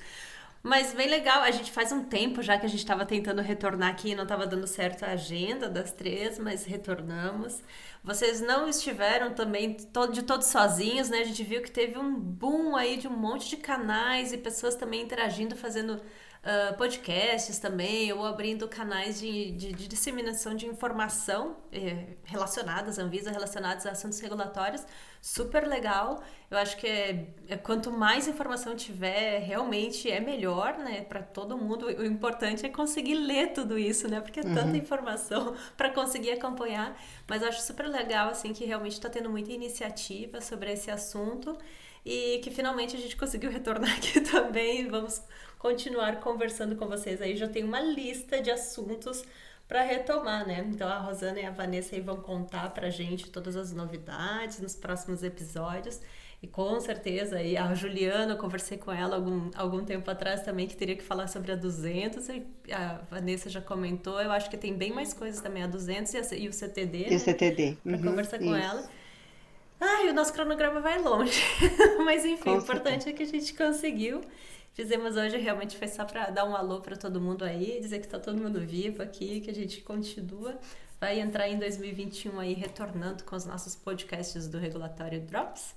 [0.67, 3.91] Mas bem legal, a gente faz um tempo já que a gente estava tentando retornar
[3.91, 7.63] aqui, não estava dando certo a agenda das três, mas retornamos.
[8.03, 11.19] Vocês não estiveram também de todos sozinhos, né?
[11.19, 14.75] A gente viu que teve um boom aí de um monte de canais e pessoas
[14.75, 16.01] também interagindo, fazendo
[16.45, 23.31] uh, podcasts também, ou abrindo canais de, de, de disseminação de informação eh, relacionadas, Anvisa,
[23.31, 24.85] relacionadas a assuntos regulatórios.
[25.21, 26.23] Super legal.
[26.51, 31.57] Eu acho que é, é quanto mais informação tiver, realmente é melhor, né, para todo
[31.57, 31.87] mundo.
[31.87, 34.77] O importante é conseguir ler tudo isso, né, porque é tanta uhum.
[34.77, 37.01] informação para conseguir acompanhar.
[37.27, 41.57] Mas eu acho super legal, assim, que realmente está tendo muita iniciativa sobre esse assunto
[42.05, 44.89] e que finalmente a gente conseguiu retornar aqui também.
[44.89, 45.23] Vamos
[45.59, 47.37] continuar conversando com vocês aí.
[47.37, 49.25] Já tem uma lista de assuntos
[49.67, 50.65] para retomar, né?
[50.69, 54.75] Então a Rosana e a Vanessa aí vão contar pra gente todas as novidades nos
[54.77, 56.01] próximos episódios.
[56.43, 60.67] E com certeza aí a Juliana, eu conversei com ela algum, algum tempo atrás também
[60.67, 64.59] que teria que falar sobre a 200 e a Vanessa já comentou, eu acho que
[64.59, 67.17] tem bem mais coisas também a 200 e, a, e o CTD, E né?
[67.17, 67.79] o CTD.
[67.83, 68.87] Uhum, para conversar com ela.
[69.81, 71.43] Ai, o nosso cronograma vai longe.
[72.05, 74.23] Mas enfim, o importante é que a gente conseguiu
[74.75, 78.07] fizemos hoje realmente foi só para dar um alô para todo mundo aí, dizer que
[78.07, 80.59] está todo mundo vivo aqui, que a gente continua.
[81.01, 85.75] Vai entrar em 2021 aí retornando com os nossos podcasts do Regulatório Drops.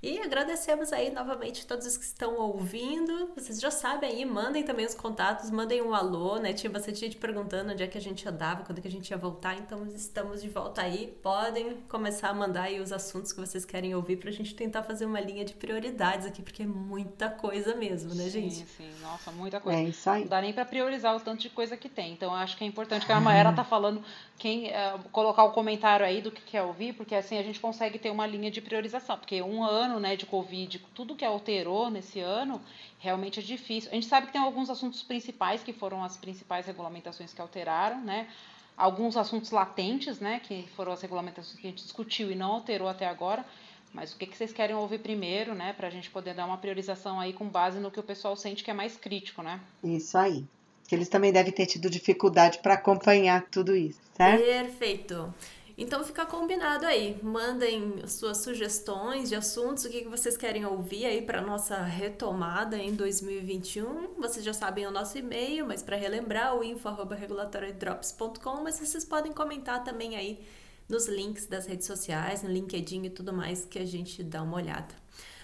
[0.00, 3.32] E agradecemos aí novamente todos os que estão ouvindo.
[3.34, 6.52] Vocês já sabem aí, mandem também os contatos, mandem um alô, né?
[6.52, 9.10] Tinha bastante gente perguntando onde é que a gente andava, quando é que a gente
[9.10, 11.18] ia voltar, então estamos de volta aí.
[11.20, 15.04] Podem começar a mandar aí os assuntos que vocês querem ouvir pra gente tentar fazer
[15.04, 18.54] uma linha de prioridades aqui, porque é muita coisa mesmo, né, gente?
[18.54, 19.80] Sim, sim, nossa, muita coisa.
[19.80, 20.20] É isso aí.
[20.20, 22.12] Não dá nem pra priorizar o tanto de coisa que tem.
[22.12, 24.00] Então acho que é importante que a Maera tá falando
[24.38, 27.98] quem uh, colocar o comentário aí do que quer ouvir, porque assim a gente consegue
[27.98, 32.20] ter uma linha de priorização, porque um ano, né, de Covid, tudo que alterou nesse
[32.20, 32.60] ano,
[32.98, 33.90] realmente é difícil.
[33.90, 38.00] A gente sabe que tem alguns assuntos principais que foram as principais regulamentações que alteraram,
[38.00, 38.28] né?
[38.76, 42.88] Alguns assuntos latentes, né, que foram as regulamentações que a gente discutiu e não alterou
[42.88, 43.44] até agora.
[43.92, 45.72] Mas o que, que vocês querem ouvir primeiro, né?
[45.72, 48.62] Para a gente poder dar uma priorização aí com base no que o pessoal sente
[48.62, 49.60] que é mais crítico, né?
[49.82, 50.44] Isso aí
[50.88, 54.42] que eles também devem ter tido dificuldade para acompanhar tudo isso, certo?
[54.42, 55.34] Perfeito.
[55.80, 57.20] Então fica combinado aí.
[57.22, 62.96] Mandem suas sugestões de assuntos, o que vocês querem ouvir aí para nossa retomada em
[62.96, 64.14] 2021.
[64.18, 69.84] Vocês já sabem o nosso e-mail, mas para relembrar, o info@regulatoriodrops.com, mas vocês podem comentar
[69.84, 70.44] também aí
[70.88, 74.56] nos links das redes sociais, no LinkedIn e tudo mais que a gente dá uma
[74.56, 74.92] olhada.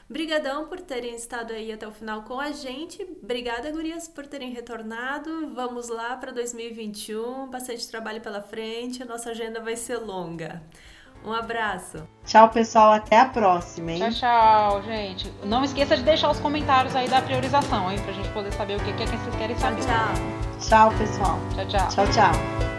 [0.08, 3.02] Brigadão por terem estado aí até o final com a gente.
[3.22, 5.52] Obrigada, gurias, por terem retornado.
[5.54, 7.48] Vamos lá para 2021.
[7.48, 9.02] Bastante trabalho pela frente.
[9.02, 10.62] A nossa agenda vai ser longa.
[11.24, 12.06] Um abraço.
[12.26, 12.92] Tchau, pessoal.
[12.92, 13.98] Até a próxima, hein?
[13.98, 15.32] Tchau, tchau, gente.
[15.42, 17.98] Não esqueça de deixar os comentários aí da priorização, hein?
[18.04, 19.82] Pra gente poder saber o que é que vocês querem saber.
[19.82, 20.14] Tchau,
[20.60, 20.90] tchau.
[20.90, 21.38] Tchau, pessoal.
[21.54, 21.88] Tchau, tchau.
[21.88, 22.73] Tchau, tchau.